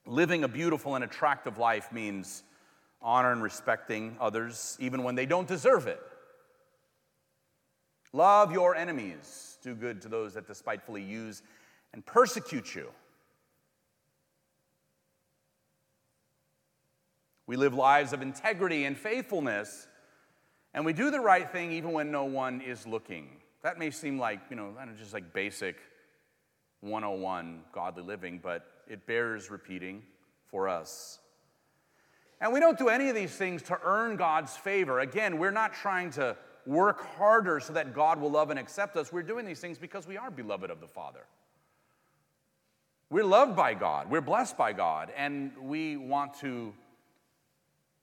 living 0.06 0.44
a 0.44 0.48
beautiful 0.48 0.94
and 0.94 1.04
attractive 1.04 1.58
life 1.58 1.92
means 1.92 2.42
honor 3.02 3.32
and 3.32 3.42
respecting 3.42 4.16
others 4.20 4.76
even 4.80 5.02
when 5.02 5.14
they 5.14 5.26
don't 5.26 5.48
deserve 5.48 5.86
it. 5.86 6.00
Love 8.12 8.52
your 8.52 8.74
enemies. 8.74 9.58
Do 9.62 9.74
good 9.74 10.02
to 10.02 10.08
those 10.08 10.34
that 10.34 10.46
despitefully 10.46 11.02
use 11.02 11.42
and 11.92 12.04
persecute 12.04 12.74
you. 12.74 12.88
We 17.46 17.56
live 17.56 17.74
lives 17.74 18.12
of 18.12 18.22
integrity 18.22 18.84
and 18.84 18.96
faithfulness, 18.96 19.88
and 20.72 20.84
we 20.84 20.92
do 20.92 21.10
the 21.10 21.18
right 21.18 21.50
thing 21.50 21.72
even 21.72 21.92
when 21.92 22.12
no 22.12 22.24
one 22.24 22.60
is 22.60 22.86
looking. 22.86 23.28
That 23.62 23.78
may 23.78 23.90
seem 23.90 24.18
like, 24.18 24.40
you 24.50 24.56
know, 24.56 24.72
just 24.96 25.12
like 25.12 25.32
basic 25.32 25.76
101 26.80 27.62
godly 27.72 28.02
living, 28.02 28.40
but 28.42 28.66
it 28.88 29.06
bears 29.06 29.50
repeating 29.50 30.02
for 30.48 30.68
us. 30.68 31.18
And 32.40 32.52
we 32.52 32.60
don't 32.60 32.78
do 32.78 32.88
any 32.88 33.08
of 33.08 33.14
these 33.14 33.32
things 33.32 33.62
to 33.64 33.78
earn 33.84 34.16
God's 34.16 34.56
favor. 34.56 35.00
Again, 35.00 35.38
we're 35.38 35.50
not 35.50 35.74
trying 35.74 36.10
to 36.12 36.36
work 36.66 37.04
harder 37.16 37.60
so 37.60 37.72
that 37.74 37.94
God 37.94 38.20
will 38.20 38.30
love 38.30 38.50
and 38.50 38.58
accept 38.58 38.96
us. 38.96 39.12
We're 39.12 39.22
doing 39.22 39.44
these 39.44 39.60
things 39.60 39.78
because 39.78 40.06
we 40.06 40.16
are 40.16 40.30
beloved 40.30 40.70
of 40.70 40.80
the 40.80 40.88
Father. 40.88 41.26
We're 43.10 43.24
loved 43.24 43.56
by 43.56 43.74
God, 43.74 44.08
we're 44.08 44.20
blessed 44.20 44.56
by 44.56 44.72
God, 44.72 45.10
and 45.16 45.50
we 45.60 45.96
want 45.96 46.34
to 46.40 46.72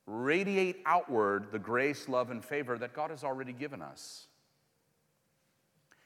radiate 0.06 0.82
outward 0.86 1.52
the 1.52 1.60
grace, 1.60 2.10
love, 2.10 2.30
and 2.30 2.44
favor 2.44 2.78
that 2.78 2.94
God 2.94 3.12
has 3.12 3.24
already 3.24 3.54
given 3.54 3.82
us. 3.82 4.28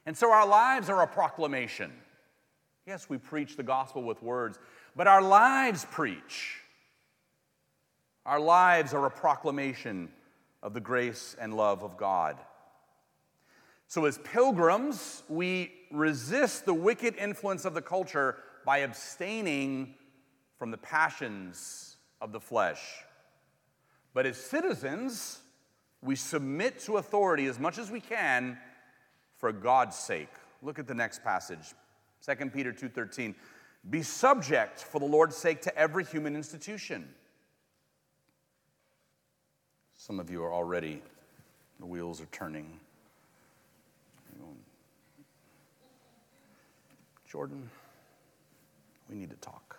And 0.05 0.15
so 0.15 0.31
our 0.31 0.47
lives 0.47 0.89
are 0.89 1.01
a 1.01 1.07
proclamation. 1.07 1.91
Yes, 2.91 3.08
we 3.08 3.17
preach 3.17 3.56
the 3.56 3.63
gospel 3.63 4.04
with 4.04 4.21
words, 4.21 4.60
but 4.97 5.08
our 5.08 5.21
lives 5.21 5.86
preach. 5.91 6.58
Our 8.25 8.38
lives 8.38 8.93
are 8.93 9.06
a 9.06 9.10
proclamation 9.10 10.10
of 10.62 10.73
the 10.73 10.82
grace 10.82 11.34
and 11.39 11.54
love 11.54 11.86
of 11.86 11.95
God. 11.95 12.36
So, 13.88 14.04
as 14.04 14.17
pilgrims, 14.17 15.23
we 15.30 15.71
resist 15.89 16.65
the 16.65 16.73
wicked 16.73 17.15
influence 17.15 17.63
of 17.63 17.75
the 17.75 17.82
culture 17.82 18.36
by 18.65 18.80
abstaining 18.80 19.95
from 20.60 20.69
the 20.71 20.77
passions 20.77 21.95
of 22.19 22.34
the 22.34 22.41
flesh. 22.41 22.82
But 24.13 24.25
as 24.25 24.36
citizens, 24.36 25.39
we 26.01 26.17
submit 26.17 26.80
to 26.80 26.97
authority 26.97 27.45
as 27.45 27.58
much 27.58 27.77
as 27.77 27.89
we 27.89 28.01
can 28.01 28.58
for 29.38 29.54
God's 29.54 29.95
sake. 29.95 30.34
Look 30.62 30.77
at 30.77 30.88
the 30.88 30.93
next 30.93 31.23
passage. 31.23 31.73
2 32.25 32.51
Peter 32.51 32.71
2:13. 32.71 33.36
Be 33.89 34.03
subject 34.03 34.84
for 34.84 34.99
the 34.99 35.05
Lord's 35.05 35.36
sake 35.36 35.62
to 35.63 35.75
every 35.77 36.03
human 36.03 36.36
institution. 36.36 37.13
Some 39.95 40.19
of 40.19 40.29
you 40.29 40.43
are 40.43 40.53
already, 40.53 41.01
the 41.79 41.86
wheels 41.86 42.21
are 42.21 42.27
turning. 42.27 42.79
Jordan, 47.31 47.69
we 49.10 49.15
need 49.15 49.29
to 49.29 49.38
talk. 49.38 49.77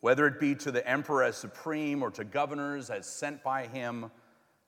Whether 0.00 0.26
it 0.26 0.40
be 0.40 0.56
to 0.56 0.72
the 0.72 0.84
emperor 0.84 1.22
as 1.22 1.36
supreme 1.36 2.02
or 2.02 2.10
to 2.10 2.24
governors 2.24 2.90
as 2.90 3.06
sent 3.06 3.40
by 3.44 3.68
him 3.68 4.10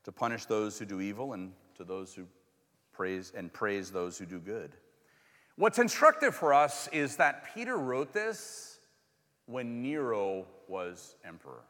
to 0.04 0.12
punish 0.12 0.44
those 0.44 0.78
who 0.78 0.84
do 0.84 1.00
evil 1.00 1.32
and 1.32 1.52
to 1.76 1.82
those 1.82 2.14
who 2.14 2.24
praise 2.94 3.32
and 3.36 3.52
praise 3.52 3.90
those 3.90 4.16
who 4.16 4.24
do 4.24 4.38
good. 4.38 4.72
What's 5.56 5.78
instructive 5.78 6.34
for 6.34 6.54
us 6.54 6.88
is 6.92 7.16
that 7.16 7.54
Peter 7.54 7.76
wrote 7.76 8.12
this 8.12 8.78
when 9.46 9.82
Nero 9.82 10.46
was 10.68 11.16
emperor. 11.24 11.62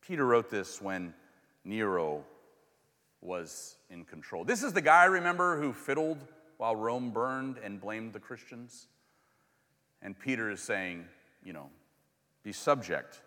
Peter 0.00 0.24
wrote 0.24 0.50
this 0.50 0.80
when 0.80 1.14
Nero 1.64 2.24
was 3.20 3.76
in 3.90 4.04
control. 4.04 4.44
This 4.44 4.62
is 4.62 4.72
the 4.72 4.80
guy, 4.80 5.04
remember, 5.04 5.60
who 5.60 5.72
fiddled 5.72 6.18
while 6.56 6.74
Rome 6.74 7.10
burned 7.10 7.58
and 7.58 7.80
blamed 7.80 8.12
the 8.12 8.20
Christians. 8.20 8.88
And 10.02 10.18
Peter 10.18 10.50
is 10.50 10.60
saying, 10.60 11.04
you 11.44 11.52
know, 11.52 11.68
be 12.42 12.52
subject 12.52 13.20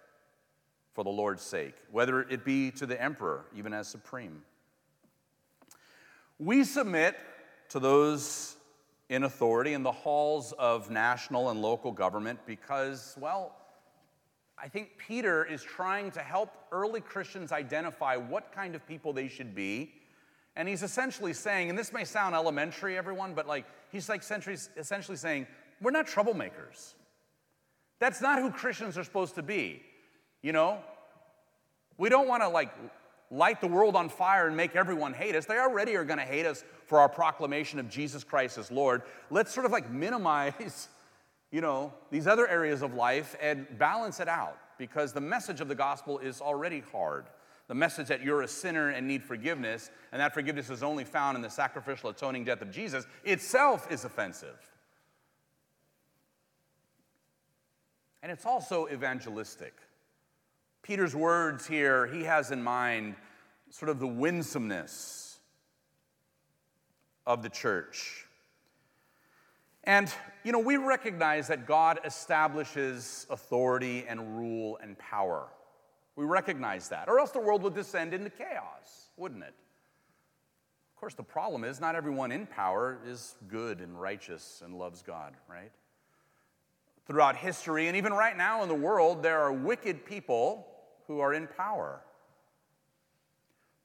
for 0.93 1.03
the 1.03 1.09
Lord's 1.09 1.43
sake, 1.43 1.75
whether 1.91 2.21
it 2.21 2.45
be 2.45 2.71
to 2.71 2.85
the 2.85 3.01
emperor, 3.01 3.45
even 3.55 3.73
as 3.73 3.87
supreme. 3.87 4.43
We 6.39 6.63
submit 6.63 7.17
to 7.69 7.79
those 7.79 8.55
in 9.09 9.23
authority 9.23 9.73
in 9.73 9.83
the 9.83 9.91
halls 9.91 10.53
of 10.53 10.89
national 10.89 11.49
and 11.49 11.61
local 11.61 11.91
government 11.91 12.39
because, 12.45 13.15
well, 13.19 13.55
I 14.57 14.67
think 14.67 14.91
Peter 14.97 15.43
is 15.43 15.61
trying 15.61 16.11
to 16.11 16.21
help 16.21 16.49
early 16.71 17.01
Christians 17.01 17.51
identify 17.51 18.15
what 18.15 18.51
kind 18.51 18.75
of 18.75 18.87
people 18.87 19.13
they 19.13 19.27
should 19.27 19.53
be. 19.53 19.93
And 20.55 20.67
he's 20.67 20.83
essentially 20.83 21.33
saying, 21.33 21.69
and 21.69 21.77
this 21.77 21.91
may 21.91 22.05
sound 22.05 22.35
elementary, 22.35 22.97
everyone, 22.97 23.33
but 23.33 23.47
like 23.47 23.65
he's 23.91 24.07
like 24.09 24.21
essentially 24.21 25.17
saying, 25.17 25.47
we're 25.81 25.91
not 25.91 26.07
troublemakers. 26.07 26.93
That's 27.99 28.21
not 28.21 28.39
who 28.39 28.51
Christians 28.51 28.97
are 28.97 29.03
supposed 29.03 29.35
to 29.35 29.43
be. 29.43 29.81
You 30.43 30.51
know, 30.51 30.77
we 31.97 32.09
don't 32.09 32.27
want 32.27 32.43
to 32.43 32.49
like 32.49 32.71
light 33.31 33.61
the 33.61 33.67
world 33.67 33.95
on 33.95 34.09
fire 34.09 34.45
and 34.45 34.55
make 34.55 34.75
everyone 34.75 35.13
hate 35.13 35.35
us. 35.35 35.45
They 35.45 35.57
already 35.57 35.95
are 35.95 36.03
going 36.03 36.19
to 36.19 36.25
hate 36.25 36.45
us 36.45 36.63
for 36.85 36.99
our 36.99 37.09
proclamation 37.09 37.79
of 37.79 37.89
Jesus 37.89 38.23
Christ 38.23 38.59
as 38.59 38.69
Lord. 38.69 39.01
Let's 39.31 39.51
sort 39.51 39.65
of 39.65 39.71
like 39.71 39.89
minimize, 39.89 40.89
you 41.49 41.61
know, 41.61 41.93
these 42.11 42.27
other 42.27 42.47
areas 42.47 42.83
of 42.83 42.93
life 42.93 43.35
and 43.41 43.65
balance 43.79 44.19
it 44.19 44.27
out 44.27 44.57
because 44.77 45.13
the 45.13 45.21
message 45.21 45.61
of 45.61 45.67
the 45.67 45.75
gospel 45.75 46.19
is 46.19 46.41
already 46.41 46.83
hard. 46.91 47.25
The 47.69 47.73
message 47.73 48.07
that 48.07 48.21
you're 48.21 48.41
a 48.41 48.47
sinner 48.47 48.89
and 48.89 49.07
need 49.07 49.23
forgiveness, 49.23 49.89
and 50.11 50.19
that 50.19 50.33
forgiveness 50.33 50.69
is 50.69 50.83
only 50.83 51.05
found 51.05 51.37
in 51.37 51.41
the 51.41 51.49
sacrificial 51.49 52.09
atoning 52.09 52.43
death 52.43 52.61
of 52.61 52.69
Jesus, 52.69 53.05
itself 53.23 53.89
is 53.89 54.03
offensive. 54.03 54.59
And 58.21 58.31
it's 58.31 58.45
also 58.45 58.89
evangelistic. 58.89 59.73
Peter's 60.83 61.15
words 61.15 61.65
here, 61.65 62.07
he 62.07 62.23
has 62.23 62.51
in 62.51 62.61
mind 62.61 63.15
sort 63.69 63.89
of 63.89 63.99
the 63.99 64.07
winsomeness 64.07 65.39
of 67.25 67.41
the 67.41 67.49
church. 67.49 68.25
And, 69.85 70.13
you 70.43 70.51
know, 70.51 70.59
we 70.59 70.75
recognize 70.75 71.47
that 71.47 71.65
God 71.65 71.99
establishes 72.05 73.25
authority 73.29 74.05
and 74.07 74.37
rule 74.37 74.77
and 74.81 74.97
power. 74.99 75.47
We 76.17 76.25
recognize 76.25 76.89
that, 76.89 77.07
or 77.07 77.17
else 77.17 77.31
the 77.31 77.39
world 77.39 77.63
would 77.63 77.73
descend 77.73 78.13
into 78.13 78.29
chaos, 78.29 79.09
wouldn't 79.17 79.43
it? 79.43 79.53
Of 80.95 80.99
course, 80.99 81.15
the 81.15 81.23
problem 81.23 81.63
is 81.63 81.79
not 81.81 81.95
everyone 81.95 82.31
in 82.31 82.45
power 82.45 82.99
is 83.07 83.35
good 83.47 83.79
and 83.79 83.99
righteous 83.99 84.61
and 84.63 84.77
loves 84.77 85.01
God, 85.01 85.33
right? 85.49 85.71
Throughout 87.07 87.35
history, 87.35 87.87
and 87.87 87.97
even 87.97 88.13
right 88.13 88.37
now 88.37 88.63
in 88.63 88.69
the 88.69 88.75
world, 88.75 89.23
there 89.23 89.41
are 89.41 89.51
wicked 89.51 90.05
people 90.05 90.67
who 91.07 91.19
are 91.19 91.33
in 91.33 91.47
power. 91.47 92.01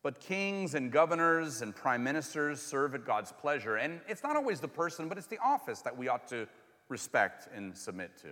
But 0.03 0.21
kings 0.21 0.75
and 0.75 0.93
governors 0.93 1.61
and 1.61 1.75
prime 1.75 2.05
ministers 2.05 2.61
serve 2.61 2.95
at 2.95 3.05
God's 3.05 3.33
pleasure. 3.33 3.77
And 3.77 4.01
it's 4.09 4.23
not 4.23 4.37
always 4.37 4.61
the 4.61 4.69
person, 4.69 5.09
but 5.09 5.19
it's 5.19 5.27
the 5.27 5.39
office 5.45 5.81
that 5.83 5.97
we 5.97 6.09
ought 6.09 6.29
to 6.29 6.47
respect 6.89 7.49
and 7.55 7.77
submit 7.77 8.17
to. 8.23 8.29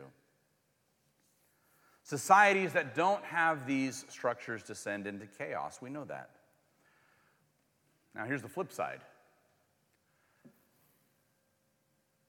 Societies 2.02 2.72
that 2.72 2.94
don't 2.94 3.24
have 3.24 3.66
these 3.66 4.04
structures 4.08 4.62
descend 4.62 5.08
into 5.08 5.26
chaos. 5.26 5.82
We 5.82 5.90
know 5.90 6.04
that. 6.04 6.30
Now, 8.14 8.24
here's 8.24 8.42
the 8.42 8.48
flip 8.48 8.72
side 8.72 9.00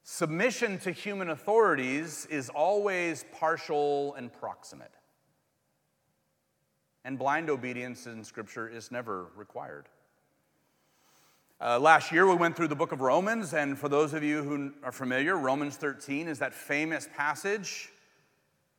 submission 0.04 0.80
to 0.80 0.90
human 0.92 1.30
authorities 1.30 2.26
is 2.32 2.50
always 2.50 3.26
partial 3.34 4.16
and 4.16 4.32
proximate. 4.32 4.97
And 7.08 7.18
blind 7.18 7.50
obedience 7.50 8.06
in 8.06 8.22
Scripture 8.22 8.68
is 8.68 8.92
never 8.92 9.28
required. 9.38 9.86
Uh, 11.62 11.80
last 11.80 12.12
year, 12.12 12.28
we 12.28 12.36
went 12.36 12.58
through 12.58 12.68
the 12.68 12.76
book 12.76 12.92
of 12.92 13.00
Romans, 13.00 13.54
and 13.54 13.80
for 13.80 13.88
those 13.88 14.14
of 14.14 14.24
you 14.24 14.44
who 14.44 14.74
are 14.84 14.92
familiar, 14.92 15.38
Romans 15.38 15.78
13 15.78 16.28
is 16.28 16.40
that 16.40 16.54
famous 16.54 17.08
passage 17.16 17.94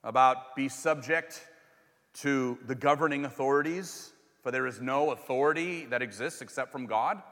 about 0.05 0.55
be 0.55 0.69
subject 0.69 1.43
to 2.17 2.59
the 2.67 2.75
governing 2.75 3.25
authorities, 3.25 4.13
for 4.43 4.51
there 4.51 4.67
is 4.67 4.79
no 4.79 5.13
authority 5.13 5.87
that 5.87 6.03
exists 6.03 6.43
except 6.43 6.71
from 6.71 6.85
God. 6.85 7.23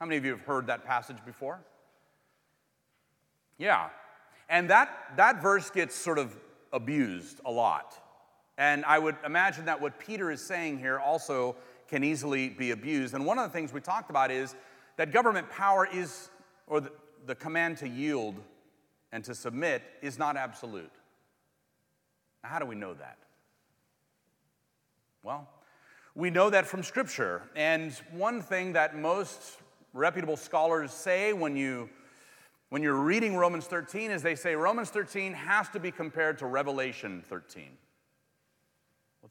How 0.00 0.06
many 0.06 0.16
of 0.16 0.24
you 0.24 0.32
have 0.32 0.40
heard 0.40 0.66
that 0.66 0.84
passage 0.84 1.18
before? 1.24 1.60
Yeah. 3.56 3.90
And 4.48 4.68
that, 4.68 5.12
that 5.16 5.40
verse 5.40 5.70
gets 5.70 5.94
sort 5.94 6.18
of 6.18 6.36
abused 6.72 7.40
a 7.44 7.52
lot. 7.52 8.01
And 8.58 8.84
I 8.84 8.98
would 8.98 9.16
imagine 9.24 9.64
that 9.66 9.80
what 9.80 9.98
Peter 9.98 10.30
is 10.30 10.40
saying 10.40 10.78
here 10.78 10.98
also 10.98 11.56
can 11.88 12.04
easily 12.04 12.48
be 12.48 12.70
abused. 12.70 13.14
And 13.14 13.26
one 13.26 13.38
of 13.38 13.44
the 13.44 13.52
things 13.52 13.72
we 13.72 13.80
talked 13.80 14.10
about 14.10 14.30
is 14.30 14.54
that 14.96 15.12
government 15.12 15.50
power 15.50 15.88
is, 15.92 16.30
or 16.66 16.80
the, 16.80 16.92
the 17.26 17.34
command 17.34 17.78
to 17.78 17.88
yield 17.88 18.36
and 19.10 19.24
to 19.24 19.34
submit 19.34 19.82
is 20.00 20.18
not 20.18 20.36
absolute. 20.36 20.90
Now, 22.42 22.50
how 22.50 22.58
do 22.58 22.66
we 22.66 22.74
know 22.74 22.94
that? 22.94 23.18
Well, 25.22 25.48
we 26.14 26.30
know 26.30 26.50
that 26.50 26.66
from 26.66 26.82
Scripture. 26.82 27.42
And 27.54 27.92
one 28.10 28.42
thing 28.42 28.72
that 28.72 28.96
most 28.96 29.58
reputable 29.92 30.36
scholars 30.36 30.92
say 30.92 31.32
when 31.32 31.56
you 31.56 31.88
when 32.70 32.82
you're 32.82 32.94
reading 32.94 33.36
Romans 33.36 33.66
13 33.66 34.10
is 34.10 34.22
they 34.22 34.34
say 34.34 34.54
Romans 34.54 34.88
13 34.88 35.34
has 35.34 35.68
to 35.68 35.78
be 35.78 35.90
compared 35.90 36.38
to 36.38 36.46
Revelation 36.46 37.22
13. 37.28 37.68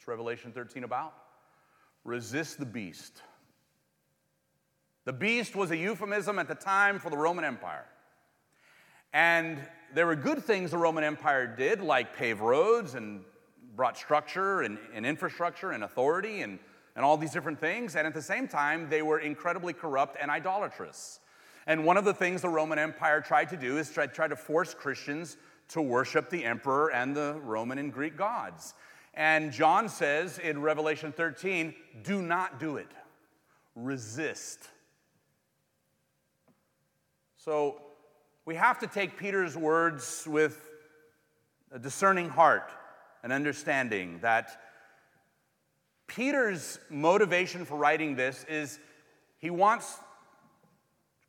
What's 0.02 0.08
Revelation 0.08 0.52
13 0.52 0.84
about? 0.84 1.14
Resist 2.04 2.58
the 2.58 2.66
beast. 2.66 3.22
The 5.06 5.14
beast 5.14 5.56
was 5.56 5.70
a 5.70 5.78
euphemism 5.78 6.40
at 6.40 6.48
the 6.48 6.56
time 6.56 6.98
for 6.98 7.12
the 7.12 7.18
Roman 7.18 7.46
Empire. 7.46 7.86
And 9.14 9.60
there 9.94 10.08
were 10.08 10.16
good 10.16 10.44
things 10.44 10.72
the 10.72 10.80
Roman 10.80 11.04
Empire 11.04 11.46
did, 11.46 11.82
like 11.82 12.18
pave 12.18 12.42
roads 12.42 12.96
and 12.96 13.22
brought 13.76 13.96
structure 13.96 14.64
and, 14.64 14.80
and, 14.92 15.06
infrastructure 15.06 15.70
and 15.70 15.84
authority 15.84 16.42
and, 16.42 16.58
and 16.96 17.06
all 17.06 17.16
these 17.16 17.32
different 17.32 17.60
things. 17.60 17.96
And 17.96 18.08
at 18.08 18.16
the 18.16 18.24
same 18.24 18.48
time, 18.48 18.90
they 18.90 19.04
were 19.04 19.20
incredibly 19.20 19.74
corrupt 19.74 20.18
and 20.20 20.32
idolatrous. 20.32 21.20
And 21.68 21.86
one 21.86 21.98
of 21.98 22.06
the 22.06 22.14
things 22.16 22.42
the 22.42 22.50
Roman 22.50 22.80
Empire 22.80 23.22
tried 23.22 23.50
to 23.50 23.56
do 23.56 23.78
is 23.78 23.92
try, 23.92 24.08
try 24.08 24.28
to 24.28 24.36
force 24.36 24.74
Christians 24.74 25.38
to 25.68 25.80
worship 25.80 26.32
the 26.32 26.44
emperor 26.44 26.92
and 26.92 27.16
the 27.16 27.40
Roman 27.44 27.78
and 27.78 27.94
Greek 27.94 28.18
gods. 28.18 28.74
And 29.14 29.52
John 29.52 29.90
says 29.90 30.40
in 30.40 30.62
Revelation 30.62 31.12
13, 31.12 31.74
do 32.04 32.22
not 32.22 32.60
do 32.60 32.78
it, 32.78 32.88
resist. 33.76 34.70
So 37.38 37.82
we 38.46 38.56
have 38.56 38.80
to 38.80 38.88
take 38.88 39.18
Peter's 39.18 39.58
words 39.58 40.26
with 40.28 40.70
a 41.72 41.80
discerning 41.80 42.30
heart 42.30 42.72
and 43.24 43.34
understanding 43.34 44.20
that 44.22 44.62
Peter's 46.08 46.80
motivation 46.90 47.66
for 47.66 47.78
writing 47.78 48.16
this 48.16 48.46
is 48.50 48.80
he 49.38 49.50
wants 49.50 49.98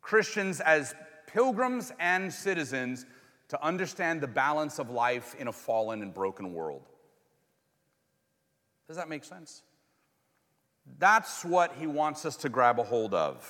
Christians 0.01 0.59
as 0.59 0.93
pilgrims 1.27 1.91
and 1.99 2.31
citizens 2.31 3.05
to 3.47 3.63
understand 3.63 4.21
the 4.21 4.27
balance 4.27 4.79
of 4.79 4.89
life 4.89 5.35
in 5.39 5.47
a 5.47 5.51
fallen 5.53 6.01
and 6.01 6.13
broken 6.13 6.53
world. 6.53 6.81
Does 8.93 8.99
that 8.99 9.09
make 9.09 9.23
sense? 9.23 9.63
That's 10.99 11.43
what 11.43 11.73
he 11.79 11.87
wants 11.87 12.27
us 12.27 12.35
to 12.35 12.49
grab 12.49 12.79
a 12.79 12.83
hold 12.83 13.15
of. 13.15 13.43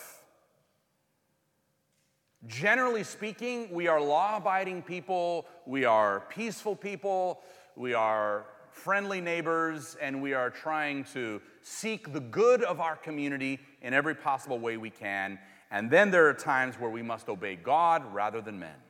Generally 2.47 3.03
speaking, 3.03 3.69
we 3.69 3.89
are 3.89 3.99
law 3.99 4.37
abiding 4.37 4.83
people, 4.83 5.45
we 5.65 5.83
are 5.83 6.21
peaceful 6.29 6.77
people, 6.77 7.41
we 7.75 7.93
are 7.93 8.45
friendly 8.69 9.19
neighbors, 9.19 9.97
and 9.99 10.21
we 10.21 10.33
are 10.33 10.49
trying 10.49 11.03
to 11.11 11.41
seek 11.61 12.13
the 12.13 12.21
good 12.21 12.63
of 12.63 12.79
our 12.79 12.95
community 12.95 13.59
in 13.81 13.93
every 13.93 14.15
possible 14.15 14.59
way 14.59 14.77
we 14.77 14.91
can. 14.91 15.37
And 15.71 15.91
then 15.91 16.09
there 16.09 16.29
are 16.29 16.33
times 16.33 16.79
where 16.79 16.89
we 16.89 17.01
must 17.01 17.27
obey 17.27 17.57
God 17.57 18.13
rather 18.13 18.39
than 18.39 18.59
men. 18.59 18.81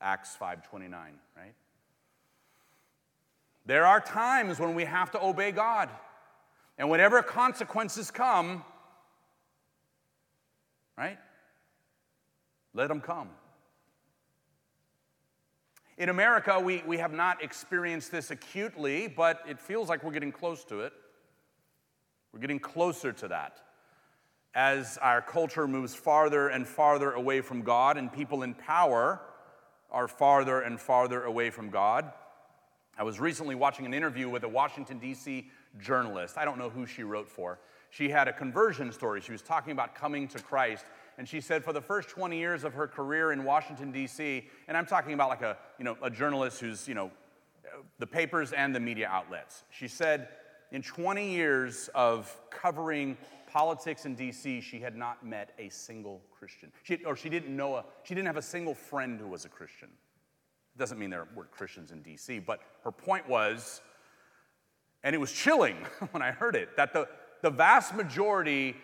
Acts 0.00 0.34
5:29, 0.34 1.20
right? 1.36 1.54
There 3.70 3.86
are 3.86 4.00
times 4.00 4.58
when 4.58 4.74
we 4.74 4.84
have 4.84 5.12
to 5.12 5.22
obey 5.22 5.52
God. 5.52 5.90
And 6.76 6.90
whenever 6.90 7.22
consequences 7.22 8.10
come, 8.10 8.64
right? 10.98 11.18
Let 12.74 12.88
them 12.88 13.00
come. 13.00 13.28
In 15.98 16.08
America, 16.08 16.58
we, 16.58 16.82
we 16.84 16.98
have 16.98 17.12
not 17.12 17.44
experienced 17.44 18.10
this 18.10 18.32
acutely, 18.32 19.06
but 19.06 19.40
it 19.48 19.60
feels 19.60 19.88
like 19.88 20.02
we're 20.02 20.10
getting 20.10 20.32
close 20.32 20.64
to 20.64 20.80
it. 20.80 20.92
We're 22.32 22.40
getting 22.40 22.58
closer 22.58 23.12
to 23.12 23.28
that. 23.28 23.60
As 24.52 24.98
our 24.98 25.22
culture 25.22 25.68
moves 25.68 25.94
farther 25.94 26.48
and 26.48 26.66
farther 26.66 27.12
away 27.12 27.40
from 27.40 27.62
God, 27.62 27.96
and 27.98 28.12
people 28.12 28.42
in 28.42 28.52
power 28.52 29.20
are 29.92 30.08
farther 30.08 30.60
and 30.60 30.80
farther 30.80 31.22
away 31.22 31.50
from 31.50 31.70
God. 31.70 32.12
I 33.00 33.02
was 33.02 33.18
recently 33.18 33.54
watching 33.54 33.86
an 33.86 33.94
interview 33.94 34.28
with 34.28 34.44
a 34.44 34.48
Washington, 34.48 34.98
D.C. 34.98 35.48
journalist. 35.78 36.36
I 36.36 36.44
don't 36.44 36.58
know 36.58 36.68
who 36.68 36.84
she 36.84 37.02
wrote 37.02 37.30
for. 37.30 37.58
She 37.88 38.10
had 38.10 38.28
a 38.28 38.32
conversion 38.32 38.92
story. 38.92 39.22
She 39.22 39.32
was 39.32 39.40
talking 39.40 39.72
about 39.72 39.94
coming 39.94 40.28
to 40.28 40.38
Christ. 40.38 40.84
And 41.16 41.26
she 41.26 41.40
said 41.40 41.64
for 41.64 41.72
the 41.72 41.80
first 41.80 42.10
20 42.10 42.38
years 42.38 42.62
of 42.62 42.74
her 42.74 42.86
career 42.86 43.32
in 43.32 43.42
Washington, 43.42 43.90
D.C., 43.90 44.46
and 44.68 44.76
I'm 44.76 44.84
talking 44.84 45.14
about 45.14 45.30
like 45.30 45.40
a, 45.40 45.56
you 45.78 45.84
know, 45.86 45.96
a 46.02 46.10
journalist 46.10 46.60
who's, 46.60 46.86
you 46.86 46.92
know, 46.92 47.10
the 47.98 48.06
papers 48.06 48.52
and 48.52 48.74
the 48.74 48.80
media 48.80 49.08
outlets. 49.08 49.64
She 49.70 49.88
said 49.88 50.28
in 50.70 50.82
20 50.82 51.26
years 51.26 51.88
of 51.94 52.36
covering 52.50 53.16
politics 53.50 54.04
in 54.04 54.14
D.C., 54.14 54.60
she 54.60 54.78
had 54.78 54.94
not 54.94 55.24
met 55.24 55.54
a 55.58 55.70
single 55.70 56.20
Christian. 56.38 56.70
She, 56.82 57.02
or 57.06 57.16
she 57.16 57.30
didn't 57.30 57.56
know 57.56 57.76
a, 57.76 57.84
she 58.02 58.14
didn't 58.14 58.26
have 58.26 58.36
a 58.36 58.42
single 58.42 58.74
friend 58.74 59.18
who 59.18 59.26
was 59.26 59.46
a 59.46 59.48
Christian. 59.48 59.88
It 60.74 60.78
doesn't 60.78 60.98
mean 60.98 61.10
there 61.10 61.26
weren't 61.34 61.50
Christians 61.50 61.90
in 61.90 62.02
D.C., 62.02 62.38
but 62.38 62.60
her 62.84 62.92
point 62.92 63.28
was, 63.28 63.80
and 65.02 65.14
it 65.14 65.18
was 65.18 65.32
chilling 65.32 65.76
when 66.12 66.22
I 66.22 66.30
heard 66.30 66.56
it, 66.56 66.76
that 66.76 66.92
the, 66.92 67.08
the 67.42 67.50
vast 67.50 67.94
majority 67.94 68.76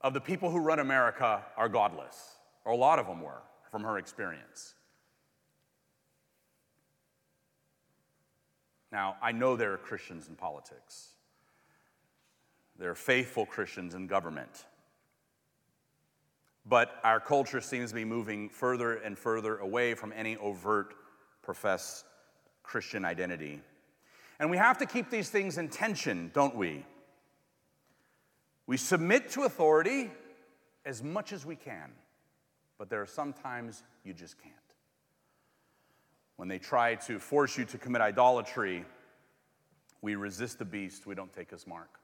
of 0.00 0.14
the 0.14 0.20
people 0.20 0.50
who 0.50 0.58
run 0.58 0.78
America 0.78 1.44
are 1.56 1.68
godless, 1.68 2.36
or 2.64 2.72
a 2.72 2.76
lot 2.76 2.98
of 2.98 3.06
them 3.06 3.20
were, 3.20 3.42
from 3.70 3.84
her 3.84 3.98
experience. 3.98 4.74
Now, 8.92 9.16
I 9.22 9.32
know 9.32 9.56
there 9.56 9.72
are 9.72 9.78
Christians 9.78 10.28
in 10.28 10.34
politics. 10.34 11.10
There 12.78 12.90
are 12.90 12.96
faithful 12.96 13.46
Christians 13.46 13.94
in 13.94 14.06
government. 14.06 14.64
But 16.66 16.92
our 17.04 17.20
culture 17.20 17.60
seems 17.60 17.90
to 17.90 17.94
be 17.94 18.04
moving 18.04 18.48
further 18.48 18.94
and 18.94 19.18
further 19.18 19.58
away 19.58 19.94
from 19.94 20.12
any 20.14 20.36
overt 20.36 20.94
professed 21.42 22.04
Christian 22.62 23.04
identity. 23.04 23.60
And 24.38 24.50
we 24.50 24.56
have 24.56 24.78
to 24.78 24.86
keep 24.86 25.10
these 25.10 25.30
things 25.30 25.58
in 25.58 25.68
tension, 25.68 26.30
don't 26.34 26.54
we? 26.54 26.84
We 28.66 28.76
submit 28.76 29.30
to 29.30 29.42
authority 29.42 30.10
as 30.86 31.02
much 31.02 31.32
as 31.32 31.44
we 31.44 31.56
can, 31.56 31.90
but 32.78 32.88
there 32.88 33.02
are 33.02 33.06
some 33.06 33.32
times 33.32 33.82
you 34.04 34.14
just 34.14 34.40
can't. 34.40 34.54
When 36.36 36.48
they 36.48 36.58
try 36.58 36.94
to 36.94 37.18
force 37.18 37.58
you 37.58 37.64
to 37.66 37.78
commit 37.78 38.00
idolatry, 38.00 38.84
we 40.00 40.14
resist 40.14 40.58
the 40.58 40.64
beast, 40.64 41.06
we 41.06 41.14
don't 41.14 41.32
take 41.32 41.50
his 41.50 41.66
mark. 41.66 41.99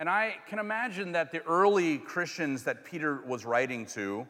And 0.00 0.08
I 0.08 0.36
can 0.48 0.58
imagine 0.58 1.12
that 1.12 1.30
the 1.30 1.42
early 1.42 1.98
Christians 1.98 2.64
that 2.64 2.86
Peter 2.86 3.20
was 3.26 3.44
writing 3.44 3.84
to 3.88 4.26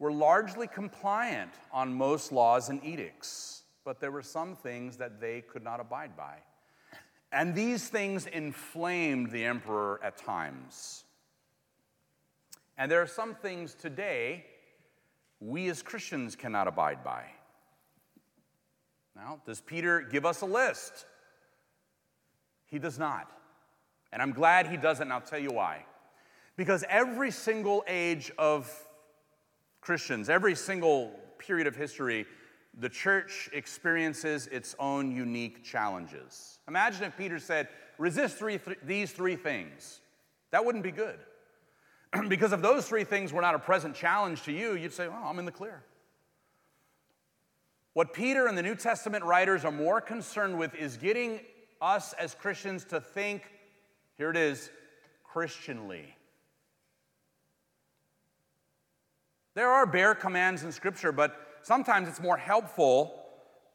were 0.00 0.10
largely 0.10 0.66
compliant 0.66 1.52
on 1.72 1.94
most 1.94 2.32
laws 2.32 2.68
and 2.68 2.84
edicts, 2.84 3.62
but 3.84 4.00
there 4.00 4.10
were 4.10 4.22
some 4.22 4.56
things 4.56 4.96
that 4.96 5.20
they 5.20 5.42
could 5.42 5.62
not 5.62 5.78
abide 5.78 6.16
by. 6.16 6.38
And 7.30 7.54
these 7.54 7.88
things 7.88 8.26
inflamed 8.26 9.30
the 9.30 9.44
emperor 9.44 10.00
at 10.02 10.16
times. 10.16 11.04
And 12.76 12.90
there 12.90 13.00
are 13.00 13.06
some 13.06 13.36
things 13.36 13.74
today 13.74 14.44
we 15.38 15.68
as 15.68 15.82
Christians 15.84 16.34
cannot 16.34 16.66
abide 16.66 17.04
by. 17.04 17.26
Now, 19.14 19.40
does 19.46 19.60
Peter 19.60 20.00
give 20.00 20.26
us 20.26 20.40
a 20.40 20.46
list? 20.46 21.06
He 22.66 22.80
does 22.80 22.98
not. 22.98 23.37
And 24.12 24.22
I'm 24.22 24.32
glad 24.32 24.66
he 24.66 24.76
doesn't, 24.76 25.02
and 25.02 25.12
I'll 25.12 25.20
tell 25.20 25.38
you 25.38 25.50
why. 25.50 25.84
Because 26.56 26.84
every 26.88 27.30
single 27.30 27.84
age 27.86 28.32
of 28.38 28.70
Christians, 29.80 30.28
every 30.28 30.54
single 30.54 31.12
period 31.38 31.66
of 31.66 31.76
history, 31.76 32.26
the 32.78 32.88
church 32.88 33.48
experiences 33.52 34.46
its 34.48 34.74
own 34.78 35.14
unique 35.14 35.62
challenges. 35.64 36.58
Imagine 36.68 37.04
if 37.04 37.16
Peter 37.16 37.38
said, 37.38 37.68
resist 37.98 38.36
three, 38.36 38.58
th- 38.58 38.78
these 38.84 39.12
three 39.12 39.36
things. 39.36 40.00
That 40.50 40.64
wouldn't 40.64 40.84
be 40.84 40.90
good. 40.90 41.18
because 42.28 42.52
if 42.52 42.62
those 42.62 42.86
three 42.86 43.04
things 43.04 43.32
were 43.32 43.42
not 43.42 43.54
a 43.54 43.58
present 43.58 43.94
challenge 43.94 44.42
to 44.44 44.52
you, 44.52 44.74
you'd 44.74 44.92
say, 44.92 45.06
oh, 45.06 45.24
I'm 45.24 45.38
in 45.38 45.44
the 45.44 45.52
clear. 45.52 45.82
What 47.94 48.12
Peter 48.12 48.46
and 48.46 48.56
the 48.56 48.62
New 48.62 48.76
Testament 48.76 49.24
writers 49.24 49.64
are 49.64 49.72
more 49.72 50.00
concerned 50.00 50.58
with 50.58 50.74
is 50.74 50.96
getting 50.96 51.40
us 51.80 52.12
as 52.14 52.34
Christians 52.34 52.84
to 52.86 53.00
think 53.00 53.42
here 54.18 54.30
it 54.30 54.36
is 54.36 54.70
Christianly. 55.22 56.14
There 59.54 59.70
are 59.70 59.86
bare 59.86 60.14
commands 60.14 60.64
in 60.64 60.72
Scripture, 60.72 61.12
but 61.12 61.36
sometimes 61.62 62.08
it's 62.08 62.20
more 62.20 62.36
helpful 62.36 63.22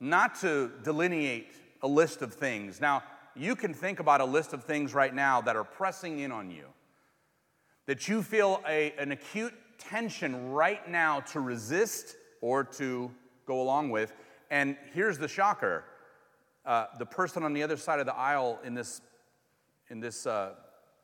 not 0.02 0.36
to 0.42 0.70
delineate 0.84 1.54
a 1.82 1.88
list 1.88 2.22
of 2.22 2.34
things. 2.34 2.82
Now, 2.82 3.04
you 3.36 3.56
can 3.56 3.74
think 3.74 4.02
about 4.02 4.20
a 4.20 4.26
list 4.26 4.54
of 4.54 4.66
things 4.66 4.94
right 4.94 5.16
now 5.16 5.42
that 5.42 5.56
are 5.56 5.64
pressing 5.64 6.20
in 6.20 6.32
on 6.32 6.52
you, 6.52 6.66
that 7.86 8.08
you 8.10 8.22
feel 8.22 8.62
a, 8.68 8.94
an 9.00 9.14
acute 9.14 9.54
tension 9.78 10.52
right 10.52 10.90
now 10.90 11.22
to 11.22 11.40
resist 11.40 12.16
or 12.42 12.66
to 12.66 13.10
go 13.46 13.62
along 13.62 13.90
with. 13.92 14.14
And 14.52 14.76
here's 14.94 15.18
the 15.18 15.28
shocker 15.28 15.86
uh, 16.66 16.86
the 16.98 17.06
person 17.06 17.44
on 17.44 17.54
the 17.54 17.64
other 17.64 17.76
side 17.76 18.00
of 18.00 18.06
the 18.06 18.16
aisle 18.16 18.60
in 18.64 18.74
this 18.74 19.02
in 19.90 20.00
this 20.00 20.26
uh, 20.26 20.54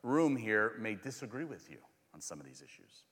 room 0.04 0.36
here 0.36 0.74
may 0.80 0.96
disagree 0.96 1.46
with 1.46 1.70
you 1.70 1.78
on 2.13 2.22
some 2.22 2.39
of 2.39 2.46
these 2.46 2.62
issues. 2.62 3.04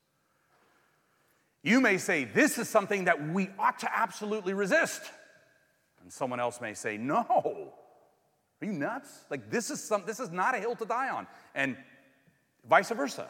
You 1.64 1.82
may 1.82 1.98
say, 1.98 2.24
This 2.24 2.58
is 2.58 2.70
something 2.70 3.06
that 3.06 3.30
we 3.30 3.50
ought 3.60 3.80
to 3.80 3.98
absolutely 3.98 4.54
resist. 4.54 5.02
And 6.02 6.12
someone 6.12 6.40
else 6.40 6.62
may 6.62 6.74
say, 6.74 6.98
No. 6.98 7.74
Are 8.62 8.66
you 8.66 8.74
nuts? 8.74 9.26
Like, 9.30 9.52
this 9.52 9.70
is, 9.70 9.84
some, 9.84 10.04
this 10.08 10.20
is 10.20 10.32
not 10.32 10.56
a 10.56 10.60
hill 10.60 10.76
to 10.78 10.86
die 10.86 11.10
on. 11.10 11.28
And 11.54 11.78
vice 12.68 12.90
versa. 12.90 13.28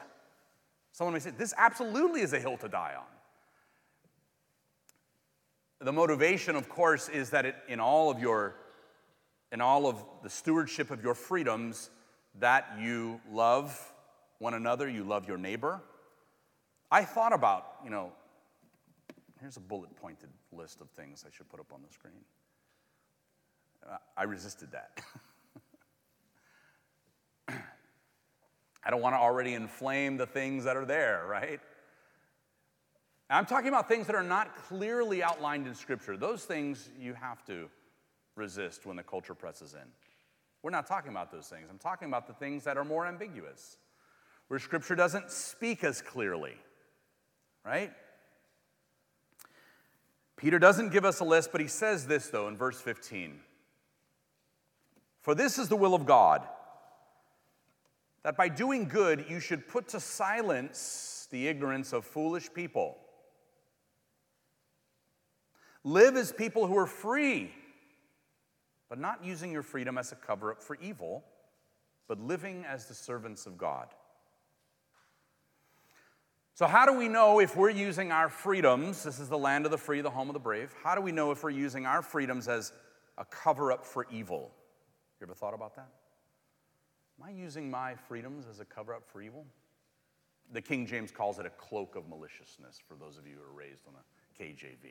Someone 0.92 1.14
may 1.14 1.20
say, 1.20 1.32
This 1.32 1.54
absolutely 1.58 2.22
is 2.22 2.34
a 2.34 2.40
hill 2.40 2.58
to 2.58 2.70
die 2.70 2.94
on. 2.98 3.06
The 5.80 5.94
motivation, 5.94 6.56
of 6.56 6.70
course, 6.70 7.08
is 7.10 7.30
that 7.32 7.46
it, 7.46 7.56
in 7.68 7.80
all 7.80 8.10
of 8.10 8.20
your, 8.20 8.56
in 9.52 9.62
all 9.62 9.86
of 9.86 10.04
the 10.24 10.30
stewardship 10.30 10.90
of 10.90 11.04
your 11.04 11.14
freedoms, 11.14 11.92
that 12.40 12.78
you 12.80 13.20
love 13.32 13.94
one 14.40 14.54
another, 14.54 14.88
you 14.88 15.04
love 15.04 15.28
your 15.28 15.38
neighbor. 15.38 15.82
I 16.92 17.04
thought 17.04 17.34
about, 17.34 17.66
you 17.84 17.90
know, 17.90 18.12
here's 19.40 19.58
a 19.58 19.62
bullet 19.62 19.96
pointed 19.96 20.30
list 20.52 20.82
of 20.82 20.90
things 20.92 21.26
I 21.28 21.36
should 21.36 21.50
put 21.50 21.60
up 21.60 21.74
on 21.74 21.82
the 21.86 21.94
screen. 21.94 22.24
I 24.16 24.24
resisted 24.24 24.70
that. 24.72 25.02
I 28.84 28.90
don't 28.90 29.02
want 29.02 29.16
to 29.16 29.20
already 29.20 29.54
inflame 29.54 30.18
the 30.18 30.26
things 30.26 30.66
that 30.66 30.76
are 30.76 30.86
there, 30.86 31.26
right? 31.28 31.60
I'm 33.30 33.46
talking 33.46 33.68
about 33.68 33.90
things 33.90 34.08
that 34.08 34.16
are 34.16 34.24
not 34.24 34.56
clearly 34.56 35.22
outlined 35.22 35.68
in 35.68 35.76
Scripture. 35.76 36.18
Those 36.18 36.46
things 36.46 36.90
you 37.00 37.14
have 37.14 37.44
to 37.46 37.70
resist 38.36 38.86
when 38.86 38.96
the 38.96 39.04
culture 39.04 39.34
presses 39.34 39.74
in. 39.74 39.88
We're 40.68 40.72
not 40.72 40.86
talking 40.86 41.12
about 41.12 41.32
those 41.32 41.48
things. 41.48 41.68
I'm 41.70 41.78
talking 41.78 42.10
about 42.10 42.28
the 42.28 42.34
things 42.34 42.66
that 42.66 42.76
are 42.78 42.84
more 42.84 43.08
ambiguous, 43.08 43.78
where 44.50 44.60
Scripture 44.60 44.96
doesn't 44.96 45.32
speak 45.32 45.82
as 45.82 46.02
clearly, 46.02 46.56
right? 47.64 47.94
Peter 50.36 50.60
doesn't 50.60 50.90
give 50.92 51.06
us 51.06 51.22
a 51.22 51.24
list, 51.24 51.54
but 51.54 51.62
he 51.62 51.68
says 51.68 52.06
this, 52.06 52.28
though, 52.28 52.50
in 52.50 52.58
verse 52.58 52.82
15 52.82 53.40
For 55.22 55.34
this 55.34 55.58
is 55.58 55.70
the 55.70 55.78
will 55.78 55.96
of 55.96 56.06
God, 56.06 56.46
that 58.24 58.36
by 58.36 58.50
doing 58.50 58.90
good 58.90 59.24
you 59.30 59.40
should 59.40 59.70
put 59.70 59.88
to 59.88 60.02
silence 60.02 61.30
the 61.32 61.48
ignorance 61.48 61.94
of 61.94 62.04
foolish 62.04 62.54
people. 62.54 62.98
Live 65.86 66.18
as 66.18 66.34
people 66.34 66.68
who 66.68 66.78
are 66.78 66.88
free, 66.88 67.54
but 68.90 69.00
not 69.00 69.24
using 69.24 69.52
your 69.52 69.64
freedom 69.64 69.98
as 69.98 70.12
a 70.12 70.16
cover 70.16 70.52
up 70.52 70.62
for 70.62 70.78
evil, 70.82 71.24
but 72.08 72.20
living 72.20 72.66
as 72.66 72.86
the 72.86 72.94
servants 72.94 73.46
of 73.46 73.58
God. 73.58 73.88
So, 76.54 76.66
how 76.66 76.88
do 76.88 76.94
we 76.94 77.08
know 77.08 77.40
if 77.40 77.56
we're 77.56 77.70
using 77.70 78.12
our 78.12 78.30
freedoms? 78.30 79.04
This 79.04 79.20
is 79.20 79.30
the 79.30 79.38
land 79.38 79.66
of 79.66 79.72
the 79.72 79.78
free, 79.78 80.02
the 80.02 80.10
home 80.10 80.28
of 80.28 80.34
the 80.34 80.40
brave. 80.40 80.74
How 80.84 80.96
do 80.96 81.02
we 81.02 81.12
know 81.12 81.32
if 81.32 81.44
we're 81.44 81.52
using 81.52 81.86
our 81.86 82.02
freedoms 82.02 82.48
as 82.48 82.72
a 83.18 83.26
cover 83.26 83.72
up 83.72 83.86
for 83.86 84.08
evil? 84.12 84.52
You 85.20 85.28
ever 85.28 85.36
thought 85.36 85.54
about 85.54 85.76
that? 85.76 85.90
Am 87.20 87.28
I 87.28 87.32
using 87.32 87.70
my 87.70 87.96
freedoms 87.96 88.46
as 88.50 88.60
a 88.60 88.66
cover 88.66 88.94
up 88.94 89.04
for 89.08 89.22
evil? 89.22 89.46
The 90.52 90.62
King 90.62 90.88
James 90.88 91.12
calls 91.12 91.40
it 91.40 91.46
a 91.46 91.50
cloak 91.50 91.96
of 91.96 92.08
maliciousness 92.08 92.80
for 92.88 92.96
those 92.96 93.18
of 93.18 93.28
you 93.28 93.36
who 93.36 93.44
are 93.44 93.56
raised 93.56 93.84
on 93.88 93.94
the 93.94 94.44
KJV. 94.44 94.84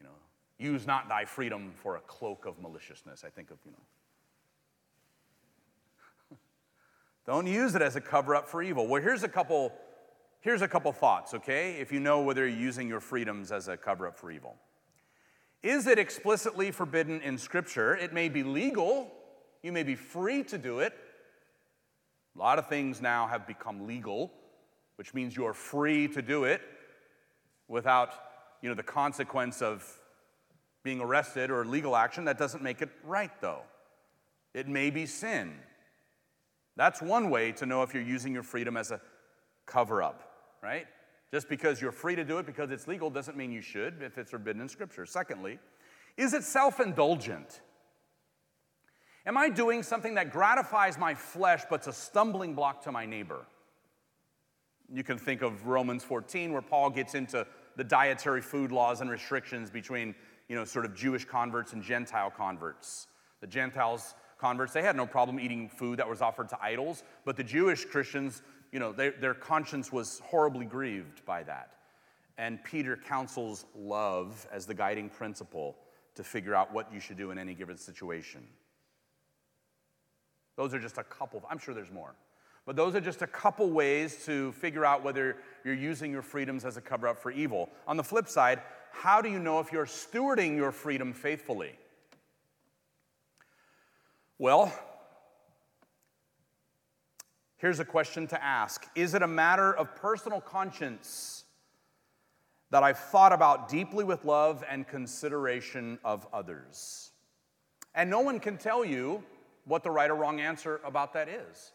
You 0.00 0.06
know, 0.06 0.12
use 0.58 0.86
not 0.86 1.08
thy 1.08 1.24
freedom 1.24 1.72
for 1.82 1.96
a 1.96 2.00
cloak 2.00 2.46
of 2.46 2.60
maliciousness. 2.60 3.24
I 3.24 3.30
think 3.30 3.50
of, 3.50 3.58
you 3.64 3.72
know. 3.72 3.78
Don't 7.26 7.46
use 7.46 7.74
it 7.74 7.82
as 7.82 7.96
a 7.96 8.00
cover 8.00 8.34
up 8.34 8.48
for 8.48 8.62
evil. 8.62 8.86
Well, 8.86 9.02
here's 9.02 9.22
a 9.22 9.28
couple 9.28 9.72
here's 10.40 10.62
a 10.62 10.68
couple 10.68 10.92
thoughts, 10.92 11.32
okay? 11.32 11.76
If 11.80 11.90
you 11.90 12.00
know 12.00 12.20
whether 12.20 12.46
you're 12.46 12.58
using 12.58 12.86
your 12.86 13.00
freedoms 13.00 13.50
as 13.50 13.68
a 13.68 13.76
cover 13.78 14.06
up 14.06 14.16
for 14.16 14.30
evil. 14.30 14.56
Is 15.62 15.86
it 15.86 15.98
explicitly 15.98 16.70
forbidden 16.70 17.22
in 17.22 17.38
scripture? 17.38 17.96
It 17.96 18.12
may 18.12 18.28
be 18.28 18.42
legal. 18.42 19.10
You 19.62 19.72
may 19.72 19.82
be 19.82 19.94
free 19.94 20.42
to 20.44 20.58
do 20.58 20.80
it. 20.80 20.92
A 22.36 22.38
lot 22.38 22.58
of 22.58 22.68
things 22.68 23.00
now 23.00 23.26
have 23.26 23.46
become 23.46 23.86
legal, 23.86 24.30
which 24.96 25.14
means 25.14 25.34
you're 25.34 25.54
free 25.54 26.08
to 26.08 26.20
do 26.20 26.44
it 26.44 26.60
without 27.66 28.12
you 28.60 28.68
know, 28.68 28.74
the 28.74 28.82
consequence 28.82 29.62
of 29.62 29.86
being 30.84 31.00
arrested 31.00 31.50
or 31.50 31.64
legal 31.64 31.96
action. 31.96 32.26
That 32.26 32.38
doesn't 32.38 32.62
make 32.62 32.82
it 32.82 32.90
right, 33.02 33.32
though. 33.40 33.62
It 34.52 34.68
may 34.68 34.90
be 34.90 35.06
sin. 35.06 35.54
That's 36.76 37.02
one 37.02 37.30
way 37.30 37.50
to 37.52 37.66
know 37.66 37.82
if 37.82 37.94
you're 37.94 38.02
using 38.02 38.32
your 38.32 38.42
freedom 38.42 38.76
as 38.76 38.92
a 38.92 39.00
cover 39.66 40.02
up, 40.02 40.56
right? 40.62 40.86
Just 41.32 41.48
because 41.48 41.80
you're 41.80 41.92
free 41.92 42.14
to 42.14 42.24
do 42.24 42.38
it 42.38 42.46
because 42.46 42.70
it's 42.70 42.86
legal 42.86 43.10
doesn't 43.10 43.36
mean 43.36 43.50
you 43.50 43.62
should 43.62 44.02
if 44.02 44.18
it's 44.18 44.30
forbidden 44.30 44.62
in 44.62 44.68
Scripture. 44.68 45.06
Secondly, 45.06 45.58
is 46.16 46.34
it 46.34 46.44
self 46.44 46.78
indulgent? 46.78 47.60
Am 49.26 49.38
I 49.38 49.48
doing 49.48 49.82
something 49.82 50.14
that 50.14 50.30
gratifies 50.30 50.98
my 50.98 51.14
flesh 51.14 51.64
but's 51.70 51.86
a 51.86 51.92
stumbling 51.92 52.54
block 52.54 52.82
to 52.84 52.92
my 52.92 53.06
neighbor? 53.06 53.46
You 54.92 55.02
can 55.02 55.18
think 55.18 55.40
of 55.40 55.66
Romans 55.66 56.04
14, 56.04 56.52
where 56.52 56.60
Paul 56.60 56.90
gets 56.90 57.14
into 57.14 57.46
the 57.76 57.84
dietary 57.84 58.42
food 58.42 58.70
laws 58.70 59.00
and 59.00 59.10
restrictions 59.10 59.70
between, 59.70 60.14
you 60.48 60.56
know, 60.56 60.64
sort 60.64 60.84
of 60.84 60.94
Jewish 60.94 61.24
converts 61.24 61.72
and 61.72 61.82
Gentile 61.82 62.30
converts. 62.30 63.06
The 63.40 63.46
Gentiles 63.46 64.14
converts, 64.38 64.72
they 64.72 64.82
had 64.82 64.96
no 64.96 65.06
problem 65.06 65.40
eating 65.40 65.68
food 65.68 65.98
that 65.98 66.08
was 66.08 66.20
offered 66.20 66.48
to 66.50 66.58
idols, 66.62 67.02
but 67.24 67.36
the 67.36 67.44
Jewish 67.44 67.84
Christians, 67.84 68.42
you 68.72 68.78
know, 68.78 68.92
they, 68.92 69.10
their 69.10 69.34
conscience 69.34 69.92
was 69.92 70.20
horribly 70.24 70.66
grieved 70.66 71.24
by 71.24 71.42
that. 71.44 71.70
And 72.36 72.62
Peter 72.64 72.96
counsels 72.96 73.64
love 73.76 74.46
as 74.52 74.66
the 74.66 74.74
guiding 74.74 75.08
principle 75.08 75.76
to 76.16 76.24
figure 76.24 76.54
out 76.54 76.72
what 76.72 76.92
you 76.92 77.00
should 77.00 77.16
do 77.16 77.30
in 77.30 77.38
any 77.38 77.54
given 77.54 77.76
situation. 77.76 78.42
Those 80.56 80.74
are 80.74 80.78
just 80.78 80.98
a 80.98 81.04
couple, 81.04 81.42
I'm 81.50 81.58
sure 81.58 81.74
there's 81.74 81.90
more. 81.90 82.14
But 82.66 82.76
those 82.76 82.94
are 82.94 83.00
just 83.00 83.22
a 83.22 83.26
couple 83.26 83.70
ways 83.70 84.24
to 84.24 84.52
figure 84.52 84.84
out 84.84 85.04
whether 85.04 85.36
you're 85.64 85.74
using 85.74 86.10
your 86.10 86.22
freedoms 86.22 86.64
as 86.64 86.76
a 86.76 86.80
cover 86.80 87.08
up 87.08 87.18
for 87.18 87.30
evil. 87.30 87.68
On 87.86 87.96
the 87.96 88.04
flip 88.04 88.28
side, 88.28 88.62
how 88.94 89.20
do 89.20 89.28
you 89.28 89.38
know 89.38 89.60
if 89.60 89.72
you're 89.72 89.86
stewarding 89.86 90.56
your 90.56 90.72
freedom 90.72 91.12
faithfully? 91.12 91.72
Well, 94.38 94.72
here's 97.58 97.80
a 97.80 97.84
question 97.84 98.26
to 98.28 98.42
ask 98.42 98.86
Is 98.94 99.14
it 99.14 99.22
a 99.22 99.28
matter 99.28 99.72
of 99.72 99.94
personal 99.96 100.40
conscience 100.40 101.44
that 102.70 102.82
I've 102.82 102.98
thought 102.98 103.32
about 103.32 103.68
deeply 103.68 104.04
with 104.04 104.24
love 104.24 104.64
and 104.68 104.86
consideration 104.86 105.98
of 106.04 106.26
others? 106.32 107.10
And 107.94 108.10
no 108.10 108.20
one 108.20 108.40
can 108.40 108.56
tell 108.56 108.84
you 108.84 109.22
what 109.66 109.82
the 109.82 109.90
right 109.90 110.10
or 110.10 110.14
wrong 110.14 110.40
answer 110.40 110.80
about 110.84 111.12
that 111.14 111.28
is 111.28 111.72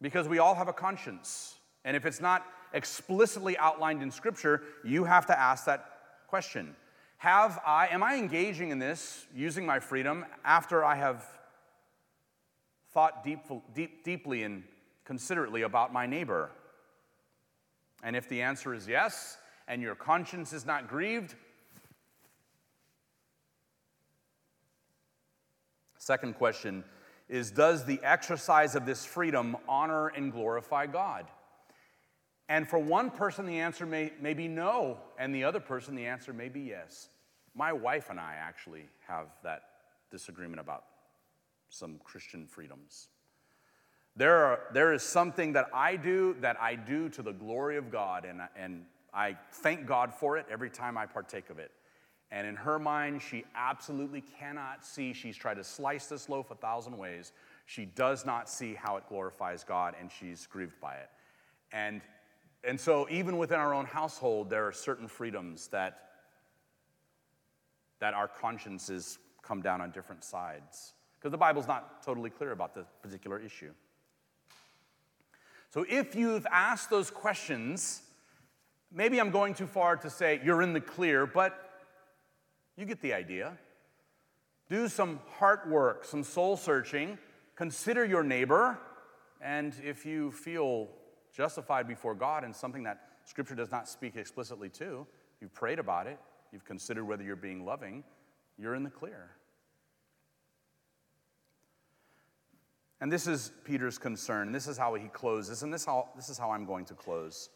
because 0.00 0.28
we 0.28 0.38
all 0.38 0.54
have 0.54 0.68
a 0.68 0.72
conscience. 0.72 1.56
And 1.84 1.96
if 1.96 2.06
it's 2.06 2.20
not 2.20 2.46
explicitly 2.72 3.56
outlined 3.58 4.02
in 4.02 4.10
Scripture, 4.10 4.62
you 4.84 5.04
have 5.04 5.26
to 5.26 5.38
ask 5.38 5.66
that 5.66 5.91
question. 6.32 6.74
Have 7.18 7.60
I, 7.66 7.88
am 7.88 8.02
I 8.02 8.16
engaging 8.16 8.70
in 8.70 8.78
this, 8.78 9.26
using 9.36 9.66
my 9.66 9.78
freedom, 9.80 10.24
after 10.46 10.82
I 10.82 10.94
have 10.94 11.26
thought 12.94 13.22
deep, 13.22 13.40
deep, 13.74 14.02
deeply 14.02 14.42
and 14.42 14.62
considerately 15.04 15.60
about 15.60 15.92
my 15.92 16.06
neighbor? 16.06 16.50
And 18.02 18.16
if 18.16 18.30
the 18.30 18.40
answer 18.40 18.72
is 18.72 18.88
yes, 18.88 19.36
and 19.68 19.82
your 19.82 19.94
conscience 19.94 20.54
is 20.54 20.64
not 20.64 20.88
grieved, 20.88 21.34
second 25.98 26.36
question 26.36 26.82
is 27.28 27.50
Does 27.50 27.84
the 27.84 28.00
exercise 28.02 28.74
of 28.74 28.86
this 28.86 29.04
freedom 29.04 29.54
honor 29.68 30.08
and 30.08 30.32
glorify 30.32 30.86
God? 30.86 31.26
And 32.48 32.68
for 32.68 32.78
one 32.78 33.10
person, 33.10 33.46
the 33.46 33.60
answer 33.60 33.86
may, 33.86 34.12
may 34.20 34.34
be 34.34 34.48
no, 34.48 34.98
and 35.18 35.34
the 35.34 35.44
other 35.44 35.60
person, 35.60 35.94
the 35.94 36.06
answer 36.06 36.32
may 36.32 36.48
be 36.48 36.60
yes. 36.60 37.08
My 37.54 37.72
wife 37.72 38.10
and 38.10 38.18
I 38.18 38.36
actually 38.38 38.88
have 39.06 39.26
that 39.42 39.62
disagreement 40.10 40.60
about 40.60 40.84
some 41.68 41.98
Christian 42.04 42.46
freedoms. 42.46 43.08
There, 44.16 44.44
are, 44.44 44.60
there 44.74 44.92
is 44.92 45.02
something 45.02 45.54
that 45.54 45.70
I 45.72 45.96
do 45.96 46.36
that 46.40 46.60
I 46.60 46.74
do 46.74 47.08
to 47.10 47.22
the 47.22 47.32
glory 47.32 47.76
of 47.78 47.90
God, 47.90 48.26
and, 48.26 48.42
and 48.56 48.84
I 49.14 49.38
thank 49.50 49.86
God 49.86 50.12
for 50.12 50.36
it 50.36 50.46
every 50.50 50.68
time 50.68 50.98
I 50.98 51.06
partake 51.06 51.48
of 51.48 51.58
it. 51.58 51.70
And 52.30 52.46
in 52.46 52.56
her 52.56 52.78
mind, 52.78 53.20
she 53.22 53.44
absolutely 53.54 54.22
cannot 54.38 54.84
see. 54.84 55.12
She's 55.12 55.36
tried 55.36 55.54
to 55.54 55.64
slice 55.64 56.06
this 56.06 56.28
loaf 56.28 56.50
a 56.50 56.54
thousand 56.54 56.96
ways. 56.96 57.32
She 57.66 57.84
does 57.84 58.24
not 58.26 58.48
see 58.48 58.74
how 58.74 58.96
it 58.96 59.04
glorifies 59.08 59.64
God, 59.64 59.94
and 59.98 60.10
she's 60.10 60.46
grieved 60.46 60.80
by 60.80 60.94
it. 60.94 61.10
And, 61.72 62.00
and 62.64 62.78
so, 62.78 63.08
even 63.10 63.38
within 63.38 63.58
our 63.58 63.74
own 63.74 63.86
household, 63.86 64.48
there 64.48 64.66
are 64.66 64.72
certain 64.72 65.08
freedoms 65.08 65.66
that, 65.68 66.10
that 67.98 68.14
our 68.14 68.28
consciences 68.28 69.18
come 69.42 69.62
down 69.62 69.80
on 69.80 69.90
different 69.90 70.22
sides. 70.22 70.94
Because 71.18 71.32
the 71.32 71.38
Bible's 71.38 71.66
not 71.66 72.04
totally 72.04 72.30
clear 72.30 72.52
about 72.52 72.74
this 72.74 72.86
particular 73.02 73.38
issue. 73.40 73.72
So, 75.70 75.84
if 75.88 76.14
you've 76.14 76.46
asked 76.52 76.88
those 76.88 77.10
questions, 77.10 78.02
maybe 78.92 79.20
I'm 79.20 79.30
going 79.30 79.54
too 79.54 79.66
far 79.66 79.96
to 79.96 80.08
say 80.08 80.40
you're 80.44 80.62
in 80.62 80.72
the 80.72 80.80
clear, 80.80 81.26
but 81.26 81.80
you 82.76 82.84
get 82.84 83.00
the 83.00 83.12
idea. 83.12 83.58
Do 84.70 84.86
some 84.88 85.18
heart 85.38 85.68
work, 85.68 86.04
some 86.04 86.22
soul 86.22 86.56
searching. 86.56 87.18
Consider 87.56 88.04
your 88.04 88.22
neighbor. 88.22 88.78
And 89.40 89.74
if 89.84 90.06
you 90.06 90.30
feel 90.30 90.88
justified 91.32 91.88
before 91.88 92.14
God 92.14 92.44
in 92.44 92.52
something 92.52 92.82
that 92.84 93.00
Scripture 93.24 93.54
does 93.54 93.70
not 93.70 93.88
speak 93.88 94.16
explicitly 94.16 94.68
to, 94.70 95.06
you've 95.40 95.54
prayed 95.54 95.78
about 95.78 96.06
it, 96.06 96.18
you've 96.52 96.64
considered 96.64 97.04
whether 97.04 97.22
you're 97.22 97.36
being 97.36 97.64
loving, 97.64 98.04
you're 98.58 98.74
in 98.74 98.82
the 98.82 98.90
clear. 98.90 99.30
And 103.00 103.10
this 103.10 103.26
is 103.26 103.50
Peter's 103.64 103.98
concern. 103.98 104.52
This 104.52 104.68
is 104.68 104.78
how 104.78 104.94
he 104.94 105.08
closes, 105.08 105.64
and 105.64 105.74
this, 105.74 105.84
how, 105.84 106.10
this 106.14 106.28
is 106.28 106.38
how 106.38 106.52
I'm 106.52 106.64
going 106.64 106.84
to 106.84 106.94
close. 106.94 107.48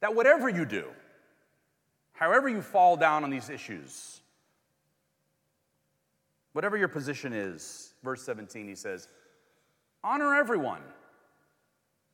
That 0.00 0.14
whatever 0.14 0.48
you 0.50 0.66
do, 0.66 0.84
however 2.12 2.50
you 2.50 2.60
fall 2.60 2.98
down 2.98 3.24
on 3.24 3.30
these 3.30 3.48
issues, 3.48 4.20
whatever 6.52 6.76
your 6.76 6.88
position 6.88 7.32
is, 7.32 7.94
verse 8.04 8.22
17, 8.22 8.68
he 8.68 8.74
says, 8.74 9.08
honor 10.04 10.34
everyone, 10.34 10.82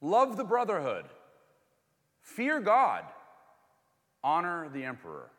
love 0.04 0.36
the 0.36 0.44
brotherhood, 0.44 1.06
fear 2.20 2.60
God, 2.60 3.04
honor 4.22 4.68
the 4.72 4.84
emperor. 4.84 5.30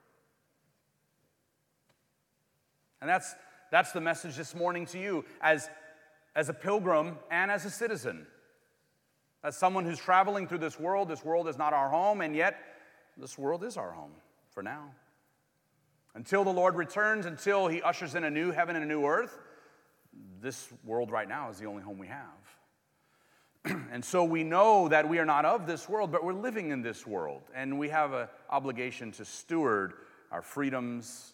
And 2.99 3.09
that's, 3.09 3.35
that's 3.71 3.91
the 3.91 4.01
message 4.01 4.35
this 4.35 4.55
morning 4.55 4.87
to 4.87 4.99
you 4.99 5.23
as, 5.39 5.69
as 6.35 6.49
a 6.49 6.53
pilgrim 6.53 7.17
and 7.29 7.51
as 7.51 7.65
a 7.65 7.69
citizen. 7.69 8.25
As 9.43 9.55
someone 9.55 9.85
who's 9.85 9.99
traveling 9.99 10.47
through 10.47 10.57
this 10.57 10.79
world, 10.79 11.07
this 11.07 11.23
world 11.23 11.47
is 11.47 11.57
not 11.57 11.71
our 11.71 11.87
home, 11.87 12.21
and 12.21 12.35
yet 12.35 12.57
this 13.15 13.37
world 13.37 13.63
is 13.63 13.77
our 13.77 13.91
home 13.91 14.13
for 14.49 14.63
now. 14.63 14.89
Until 16.15 16.43
the 16.43 16.51
Lord 16.51 16.75
returns, 16.75 17.27
until 17.27 17.67
he 17.67 17.81
ushers 17.83 18.15
in 18.15 18.23
a 18.23 18.31
new 18.31 18.49
heaven 18.49 18.75
and 18.75 18.83
a 18.83 18.87
new 18.87 19.05
earth, 19.05 19.37
this 20.41 20.69
world 20.83 21.11
right 21.11 21.29
now 21.29 21.51
is 21.51 21.59
the 21.59 21.65
only 21.67 21.83
home 21.83 21.99
we 21.99 22.07
have. 22.07 22.44
and 23.91 24.03
so 24.03 24.23
we 24.23 24.43
know 24.43 24.87
that 24.89 25.07
we 25.07 25.19
are 25.19 25.25
not 25.25 25.45
of 25.45 25.65
this 25.65 25.89
world, 25.89 26.11
but 26.11 26.23
we're 26.23 26.33
living 26.33 26.71
in 26.71 26.81
this 26.81 27.07
world. 27.07 27.41
And 27.55 27.79
we 27.79 27.89
have 27.89 28.13
an 28.13 28.27
obligation 28.49 29.11
to 29.13 29.25
steward 29.25 29.93
our 30.31 30.41
freedoms, 30.41 31.33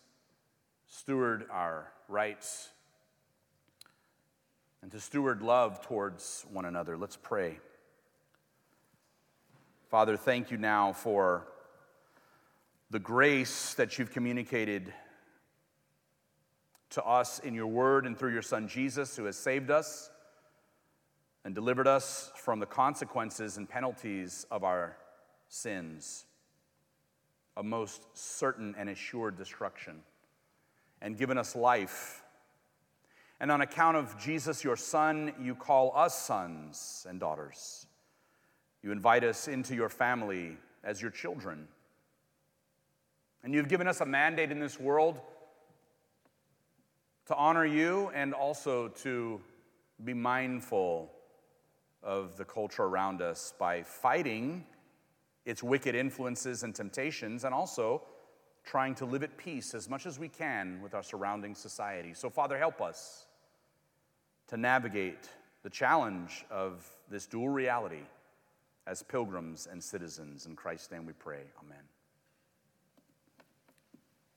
steward 0.88 1.46
our 1.52 1.92
rights, 2.08 2.70
and 4.82 4.92
to 4.92 5.00
steward 5.00 5.42
love 5.42 5.82
towards 5.82 6.46
one 6.52 6.66
another. 6.66 6.98
Let's 6.98 7.18
pray. 7.18 7.60
Father, 9.90 10.16
thank 10.16 10.52
you 10.52 10.58
now 10.58 10.94
for 10.94 11.48
the 12.92 13.00
grace 13.00 13.74
that 13.74 13.98
you've 13.98 14.12
communicated 14.12 14.94
to 16.92 17.04
us 17.04 17.40
in 17.40 17.54
your 17.54 17.68
word 17.68 18.06
and 18.06 18.18
through 18.18 18.34
your 18.34 18.42
son 18.42 18.68
Jesus, 18.68 19.16
who 19.16 19.26
has 19.26 19.38
saved 19.38 19.72
us 19.72 20.11
and 21.44 21.56
delivered 21.56 21.88
us 21.88 22.32
from 22.36 22.60
the 22.60 22.66
consequences 22.66 23.58
and 23.58 23.68
penalties 23.68 24.46
of 24.52 24.64
our 24.64 24.96
sins, 25.50 26.26
a 27.58 27.64
most 27.64 28.06
certain 28.14 28.76
and 28.78 28.90
assured 28.90 29.38
destruction, 29.38 30.02
and 31.02 31.18
given 31.18 31.38
us 31.38 31.56
life. 31.56 32.24
And 33.40 33.52
on 33.52 33.62
account 33.62 33.98
of 33.98 34.20
Jesus, 34.20 34.64
your 34.64 34.78
Son, 34.78 35.34
you 35.42 35.56
call 35.56 35.92
us 35.96 36.18
sons 36.18 37.08
and 37.10 37.20
daughters. 37.20 37.88
You 38.84 38.92
invite 38.92 39.24
us 39.24 39.48
into 39.48 39.74
your 39.74 39.90
family 39.90 40.58
as 40.84 41.02
your 41.02 41.12
children. 41.12 41.68
And 43.44 43.54
you've 43.54 43.68
given 43.68 43.88
us 43.88 44.02
a 44.02 44.06
mandate 44.06 44.52
in 44.52 44.60
this 44.60 44.80
world 44.80 45.20
to 47.28 47.36
honor 47.36 47.66
you 47.66 48.12
and 48.14 48.34
also 48.34 48.90
to 48.90 49.42
be 50.04 50.14
mindful 50.14 51.12
of 52.04 52.38
the 52.38 52.46
culture 52.46 52.84
around 52.84 53.22
us 53.22 53.54
by 53.60 53.84
fighting 53.84 54.66
its 55.46 55.64
wicked 55.64 55.96
influences 55.96 56.64
and 56.64 56.76
temptations, 56.76 57.44
and 57.44 57.54
also 57.54 58.02
trying 58.64 58.94
to 58.96 59.06
live 59.06 59.24
at 59.24 59.38
peace 59.38 59.74
as 59.74 59.90
much 59.90 60.06
as 60.06 60.20
we 60.20 60.30
can 60.30 60.80
with 60.82 60.94
our 60.94 61.04
surrounding 61.04 61.56
society. 61.56 62.14
So, 62.14 62.30
Father, 62.30 62.58
help 62.58 62.80
us 62.82 63.26
to 64.48 64.58
navigate 64.58 65.30
the 65.64 65.70
challenge 65.70 66.46
of 66.52 66.88
this 67.10 67.26
dual 67.26 67.50
reality 67.50 68.04
as 68.88 69.04
pilgrims 69.04 69.68
and 69.72 69.84
citizens. 69.84 70.46
In 70.46 70.56
Christ's 70.56 70.92
name 70.92 71.06
we 71.06 71.14
pray. 71.14 71.44
Amen. 71.64 71.91